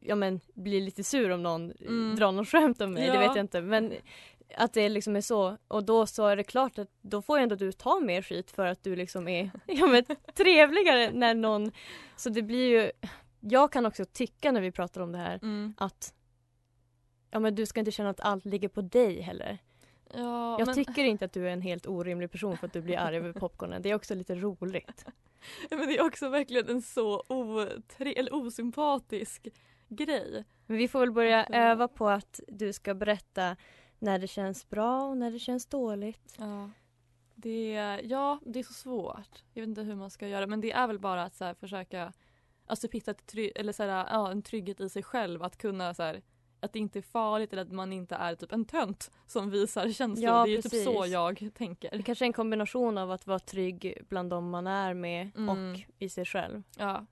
ja, 0.00 0.14
men, 0.14 0.40
bli 0.54 0.80
lite 0.80 1.04
sur 1.04 1.30
om 1.30 1.42
någon 1.42 1.72
Mm. 1.80 2.16
drar 2.16 2.32
något 2.32 2.48
skämt 2.48 2.80
om 2.80 2.92
mig, 2.92 3.02
det 3.08 3.14
Ja. 3.14 3.20
vet 3.20 3.36
jag 3.36 3.44
inte. 3.44 3.60
Men 3.60 3.92
att 4.56 4.72
det 4.72 4.88
liksom 4.88 5.16
är 5.16 5.20
så 5.20 5.56
och 5.68 5.84
då 5.84 6.06
så 6.06 6.26
är 6.26 6.36
det 6.36 6.44
klart 6.44 6.78
att 6.78 6.88
då 7.02 7.22
får 7.22 7.38
ändå 7.38 7.54
du 7.56 7.72
ta 7.72 8.00
mer 8.00 8.22
skit 8.22 8.50
för 8.50 8.66
att 8.66 8.82
du 8.84 8.96
liksom 8.96 9.28
är 9.28 9.50
ja, 9.66 9.86
men, 9.86 10.04
trevligare 10.34 11.10
när 11.12 11.34
någon 11.34 11.72
så 12.16 12.28
det 12.30 12.42
blir 12.42 12.68
ju 12.82 12.90
jag 13.40 13.72
kan 13.72 13.86
också 13.86 14.04
tycka 14.04 14.52
när 14.52 14.60
vi 14.60 14.70
pratar 14.72 15.00
om 15.00 15.12
det 15.12 15.18
här 15.18 15.38
Mm. 15.42 15.74
att 15.78 16.14
ja 17.30 17.40
men 17.40 17.54
du 17.54 17.66
ska 17.66 17.80
inte 17.80 17.90
känna 17.92 18.10
att 18.10 18.20
allt 18.20 18.44
ligger 18.44 18.68
på 18.68 18.80
dig 18.80 19.20
heller. 19.20 19.58
Ja, 20.14 20.58
Jag 20.58 20.66
men- 20.66 20.74
tycker 20.74 21.04
inte 21.04 21.24
att 21.24 21.32
du 21.32 21.48
är 21.48 21.52
en 21.52 21.62
helt 21.62 21.86
orimlig 21.86 22.30
person 22.30 22.56
för 22.56 22.66
att 22.66 22.72
du 22.72 22.80
blir 22.80 22.98
arg 22.98 23.16
över 23.16 23.32
popcornen. 23.32 23.82
Det 23.82 23.90
är 23.90 23.94
också 23.94 24.14
lite 24.14 24.34
roligt. 24.34 25.04
Men 25.70 25.86
det 25.88 25.98
är 25.98 26.06
också 26.06 26.28
verkligen 26.28 26.68
en 26.68 26.82
så 26.82 27.22
otre- 27.28 28.12
eller 28.16 28.34
osympatisk 28.34 29.48
grej. 29.88 30.44
Men 30.66 30.76
vi 30.76 30.88
får 30.88 31.00
väl 31.00 31.12
börja 31.12 31.38
Alltså- 31.38 31.54
öva 31.54 31.88
på 31.88 32.08
att 32.08 32.40
du 32.48 32.72
ska 32.72 32.94
berätta 32.94 33.56
när 33.98 34.18
det 34.18 34.26
känns 34.28 34.68
bra 34.68 35.02
och 35.02 35.16
när 35.16 35.30
det 35.30 35.38
känns 35.38 35.66
dåligt. 35.66 36.34
Ja. 36.38 36.70
Det, 37.34 37.74
är- 37.74 38.00
ja, 38.04 38.40
det 38.46 38.58
är 38.58 38.62
så 38.62 38.72
svårt. 38.72 39.42
Jag 39.52 39.62
vet 39.62 39.68
inte 39.68 39.82
hur 39.82 39.94
man 39.94 40.10
ska 40.10 40.28
göra 40.28 40.46
men 40.46 40.60
det 40.60 40.72
är 40.72 40.86
väl 40.86 40.98
bara 40.98 41.22
att 41.22 41.34
så 41.34 41.44
här, 41.44 41.54
försöka 41.54 42.12
alltså, 42.66 42.88
hitta 42.92 43.10
ett 43.10 43.26
try- 43.32 43.52
eller, 43.54 43.72
så 43.72 43.82
här, 43.82 43.88
ja, 44.10 44.30
en 44.30 44.42
trygghet 44.42 44.80
i 44.80 44.88
sig 44.88 45.02
själv. 45.02 45.42
Att 45.42 45.56
kunna 45.58 45.94
så 45.94 46.02
här, 46.02 46.22
att 46.60 46.72
det 46.72 46.78
inte 46.78 46.98
är 46.98 47.02
farligt 47.02 47.52
eller 47.52 47.62
att 47.62 47.72
man 47.72 47.92
inte 47.92 48.14
är 48.14 48.34
typ 48.34 48.52
en 48.52 48.64
tönt 48.64 49.10
som 49.26 49.50
visar 49.50 49.90
känslor. 49.90 50.28
Ja, 50.30 50.44
det 50.44 50.50
är 50.50 50.56
ju 50.56 50.62
precis. 50.62 50.84
typ 50.84 50.94
så 50.94 51.06
jag 51.06 51.50
tänker. 51.54 51.90
Det 51.96 52.02
kanske 52.02 52.24
är 52.24 52.26
en 52.26 52.32
kombination 52.32 52.98
av 52.98 53.10
att 53.10 53.26
vara 53.26 53.38
trygg 53.38 53.98
bland 54.08 54.30
de 54.30 54.50
man 54.50 54.66
är 54.66 54.94
med 54.94 55.30
Mm. 55.36 55.48
och 55.74 55.80
i 55.98 56.08
sig 56.08 56.24
själv. 56.24 56.62
Ja. 56.78 57.06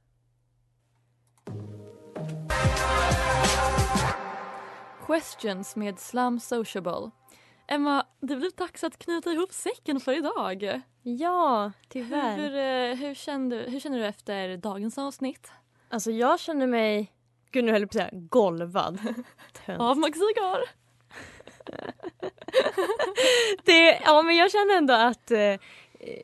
Questions 5.12 5.77
med 5.77 5.98
Slam 5.98 6.40
Sociable. 6.40 7.11
Emma, 7.68 8.07
det 8.20 8.37
blir 8.37 8.51
dags 8.57 8.85
att 8.85 8.98
knyta 8.98 9.33
ihop 9.33 9.53
säcken 9.53 10.01
för 10.01 10.12
idag. 10.16 10.83
Ja, 11.03 11.72
tyvärr. 11.88 12.37
Hur, 12.37 12.55
eh, 12.55 12.96
hur, 12.96 13.14
kände, 13.14 13.57
hur 13.57 13.81
känner 13.81 13.98
du 13.98 14.07
efter 14.07 14.57
dagens 14.57 14.98
avsnitt? 14.98 15.51
Alltså 15.88 16.11
jag 16.11 16.40
känner 16.40 16.66
mig, 16.66 17.12
gud 17.51 17.64
nu 17.64 17.72
höll 17.72 17.81
jag 17.81 17.90
på 17.90 17.98
att 17.98 18.11
säga 18.11 18.20
golvad. 18.29 18.98
Av 19.79 19.98
Max 19.98 20.18
Cigar. 20.18 20.61
det, 23.64 24.01
ja 24.05 24.22
men 24.22 24.37
jag 24.37 24.51
känner 24.53 24.77
ändå 24.77 24.94
att 24.94 25.31
eh, 25.31 25.55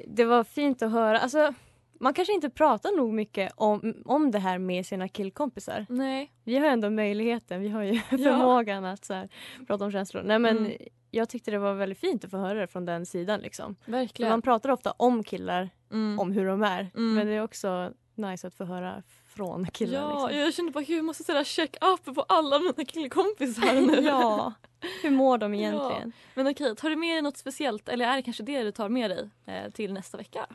det 0.06 0.24
var 0.24 0.44
fint 0.44 0.82
att 0.82 0.92
höra. 0.92 1.18
Alltså, 1.18 1.54
man 2.00 2.14
kanske 2.14 2.32
inte 2.34 2.50
pratar 2.50 2.96
nog 2.96 3.12
mycket 3.12 3.52
om, 3.56 3.94
om 4.04 4.30
det 4.30 4.38
här 4.38 4.58
med 4.58 4.86
sina 4.86 5.08
killkompisar. 5.08 5.86
Nej. 5.88 6.32
Vi 6.44 6.56
har 6.58 6.66
ändå 6.66 6.90
möjligheten, 6.90 7.60
vi 7.60 7.68
har 7.68 7.82
ju 7.82 7.98
förmågan 8.10 8.84
att 8.84 9.04
så 9.04 9.14
här, 9.14 9.28
prata 9.66 9.84
om 9.84 9.92
känslor. 9.92 10.22
Nej 10.22 10.38
men 10.38 10.58
Mm. 10.58 10.72
jag 11.10 11.28
tyckte 11.28 11.50
det 11.50 11.58
var 11.58 11.74
väldigt 11.74 11.98
fint 11.98 12.24
att 12.24 12.30
få 12.30 12.36
höra 12.36 12.60
det 12.60 12.66
från 12.66 12.84
den 12.84 13.06
sidan 13.06 13.40
liksom. 13.40 13.76
För 13.84 13.92
Verkligen. 13.92 14.30
man 14.30 14.42
pratar 14.42 14.70
ofta 14.70 14.90
om 14.96 15.24
killar, 15.24 15.70
Mm. 15.92 16.18
om 16.20 16.32
hur 16.32 16.46
de 16.46 16.62
är. 16.62 16.90
Mm. 16.94 17.14
Men 17.14 17.26
det 17.26 17.32
är 17.32 17.42
också 17.42 17.92
nice 18.14 18.46
att 18.46 18.54
få 18.54 18.64
höra 18.64 19.02
från 19.26 19.66
killar. 19.66 19.98
Ja, 20.00 20.26
liksom. 20.26 20.40
jag 20.40 20.54
kände 20.54 20.72
bara 20.72 20.84
hur 20.84 20.96
jag 20.96 21.04
måste 21.04 21.24
säga 21.24 21.44
check 21.44 21.76
up 21.84 22.14
på 22.14 22.22
alla 22.28 22.58
mina 22.58 22.84
killkompisar 22.84 23.86
nu. 23.86 24.02
ja, 24.06 24.52
hur 25.02 25.10
mår 25.10 25.38
de 25.38 25.54
egentligen? 25.54 26.02
Ja. 26.04 26.10
Men 26.34 26.46
okej, 26.46 26.76
tar 26.76 26.90
du 26.90 26.96
med 26.96 27.14
dig 27.14 27.22
något 27.22 27.36
speciellt 27.36 27.88
eller 27.88 28.04
är 28.06 28.16
det 28.16 28.22
kanske 28.22 28.42
det 28.42 28.62
du 28.62 28.72
tar 28.72 28.88
med 28.88 29.10
dig 29.10 29.28
eh, 29.46 29.70
till 29.70 29.92
nästa 29.92 30.18
vecka? 30.18 30.46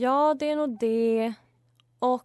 Ja, 0.00 0.36
det 0.38 0.50
är 0.50 0.56
nog 0.56 0.78
det. 0.80 1.34
Och 1.98 2.24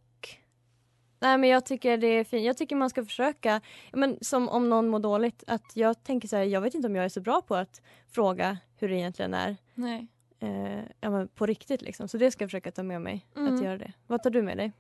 Nej 1.20 1.38
men 1.38 1.50
jag 1.50 1.66
tycker 1.66 1.98
det 1.98 2.08
är 2.08 2.24
fint. 2.24 2.46
Jag 2.46 2.58
tycker 2.58 2.76
man 2.76 2.90
ska 2.90 3.06
försöka, 3.06 3.62
men 3.94 4.18
som 4.22 4.50
om 4.50 4.70
någon 4.70 4.88
mår 4.88 5.00
dåligt, 5.00 5.44
att 5.48 5.72
jag 5.76 6.04
tänker 6.04 6.28
så 6.28 6.36
här, 6.36 6.44
jag 6.44 6.62
vet 6.62 6.76
inte 6.76 6.88
om 6.88 6.96
jag 6.96 7.06
är 7.06 7.10
så 7.10 7.22
bra 7.22 7.42
på 7.42 7.56
att 7.56 7.82
fråga 8.10 8.58
hur 8.78 8.90
det 8.90 8.96
egentligen 8.96 9.34
är. 9.34 9.58
Nej. 9.74 10.08
Eh, 10.40 10.80
ja, 11.02 11.10
men 11.10 11.28
på 11.28 11.46
riktigt 11.46 11.82
liksom. 11.82 12.08
Så 12.08 12.18
det 12.18 12.32
ska 12.32 12.44
jag 12.44 12.50
försöka 12.50 12.72
ta 12.72 12.84
med 12.84 13.02
mig, 13.02 13.28
Mm. 13.36 13.56
att 13.56 13.64
göra 13.64 13.78
det. 13.78 13.94
Vad 14.08 14.24
tar 14.24 14.30
du 14.30 14.42
med 14.42 14.58
dig? 14.58 14.72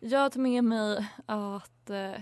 Jag 0.00 0.32
tar 0.32 0.40
med 0.40 0.64
mig 0.64 1.06
att 1.26 1.90
eh, 1.90 2.12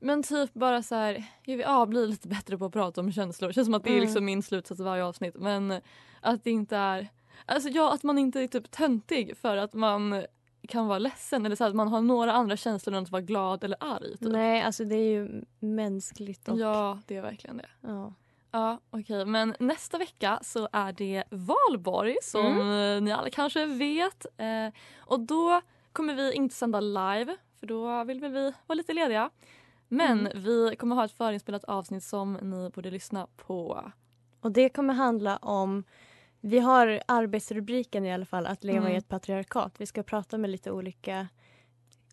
men 0.00 0.22
typ 0.22 0.54
bara 0.54 0.82
så 0.82 0.94
här, 0.94 1.24
jag 1.44 1.56
vill 1.56 1.66
ja, 1.66 1.86
bli 1.86 2.06
lite 2.06 2.28
bättre 2.28 2.58
på 2.58 2.64
att 2.64 2.72
prata 2.72 3.00
om 3.00 3.12
känslor. 3.12 3.48
Det 3.48 3.54
känns 3.54 3.66
som 3.66 3.74
att 3.74 3.84
det 3.84 3.90
är 3.90 3.94
Mm. 3.94 4.04
liksom 4.04 4.24
min 4.24 4.42
slutsats 4.42 4.80
i 4.80 4.84
varje 4.84 5.04
avsnitt. 5.04 5.34
Men 5.38 5.80
att 6.20 6.44
det 6.44 6.50
inte 6.50 6.76
är, 6.76 7.08
alltså 7.46 7.68
ja 7.68 7.92
att 7.94 8.02
man 8.02 8.18
inte 8.18 8.40
är 8.40 8.46
typ 8.46 8.70
töntig 8.70 9.36
för 9.36 9.56
att 9.56 9.72
man 9.74 10.24
kan 10.68 10.86
vara 10.86 10.98
ledsen 10.98 11.46
eller 11.46 11.56
så 11.56 11.64
att 11.64 11.74
man 11.74 11.88
har 11.88 12.00
några 12.00 12.32
andra 12.32 12.56
känslor 12.56 12.96
än 12.96 13.02
att 13.02 13.10
vara 13.10 13.22
glad 13.22 13.64
eller 13.64 13.76
arg. 13.80 14.10
Typ. 14.18 14.32
Nej, 14.32 14.62
alltså 14.62 14.84
det 14.84 14.94
är 14.94 15.10
ju 15.10 15.44
mänskligt 15.58 16.48
och... 16.48 16.58
Ja, 16.58 16.98
det 17.06 17.16
är 17.16 17.22
verkligen 17.22 17.56
det. 17.56 17.68
Ja. 17.80 18.12
Ja, 18.50 18.78
okej. 18.90 19.24
Men 19.26 19.54
nästa 19.58 19.98
vecka 19.98 20.38
så 20.42 20.68
är 20.72 20.92
det 20.92 21.24
valborg 21.30 22.16
som 22.22 22.46
Mm. 22.60 23.04
ni 23.04 23.12
alla 23.12 23.30
kanske 23.30 23.66
vet. 23.66 24.26
Eh, 24.36 24.68
och 24.98 25.20
då 25.20 25.60
kommer 25.92 26.14
vi 26.14 26.32
inte 26.32 26.54
sända 26.54 26.80
live 26.80 27.36
för 27.60 27.66
då 27.66 28.04
vill 28.04 28.20
väl 28.20 28.32
vi 28.32 28.52
vara 28.66 28.76
lite 28.76 28.92
lediga. 28.92 29.30
Men 29.88 30.26
Mm. 30.26 30.42
vi 30.42 30.76
kommer 30.78 30.96
ha 30.96 31.04
ett 31.04 31.12
förinspelat 31.12 31.64
avsnitt 31.64 32.04
som 32.04 32.32
ni 32.34 32.70
borde 32.70 32.90
lyssna 32.90 33.26
på. 33.36 33.90
Och 34.40 34.52
det 34.52 34.68
kommer 34.68 34.94
handla 34.94 35.36
om 35.36 35.84
vi 36.44 36.58
har 36.58 37.02
arbetsrubriken 37.08 38.04
i 38.06 38.12
alla 38.12 38.24
fall, 38.24 38.46
att 38.46 38.64
leva 38.64 38.78
Mm. 38.78 38.92
i 38.92 38.96
ett 38.96 39.08
patriarkat. 39.08 39.74
Vi 39.78 39.86
ska 39.86 40.02
prata 40.02 40.38
med 40.38 40.50
lite 40.50 40.70
olika 40.70 41.28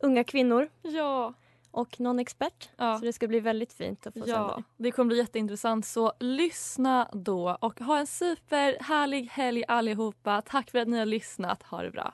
unga 0.02 0.24
kvinnor 0.24 0.70
Ja. 0.82 1.34
och 1.72 2.00
någon 2.00 2.20
expert. 2.20 2.70
Så 2.78 3.06
det 3.06 3.14
ska 3.14 3.28
bli 3.28 3.40
väldigt 3.40 3.74
fint 3.74 4.08
att 4.08 4.14
få 4.14 4.20
sända 4.20 4.32
Ja, 4.40 4.56
det. 4.78 4.84
det 4.84 4.92
kommer 4.92 5.08
bli 5.08 5.18
jätteintressant 5.18 5.86
så 5.86 6.14
lyssna 6.20 7.10
då 7.14 7.58
och 7.62 7.80
ha 7.80 8.00
en 8.00 8.08
superhärlig 8.08 9.26
helg 9.32 9.64
allihopa. 9.68 10.42
Tack 10.42 10.72
för 10.72 10.80
att 10.80 10.88
ni 10.88 10.98
har 11.00 11.06
lyssnat. 11.06 11.64
Ha 11.64 11.82
det 11.84 11.92
bra. 11.92 12.14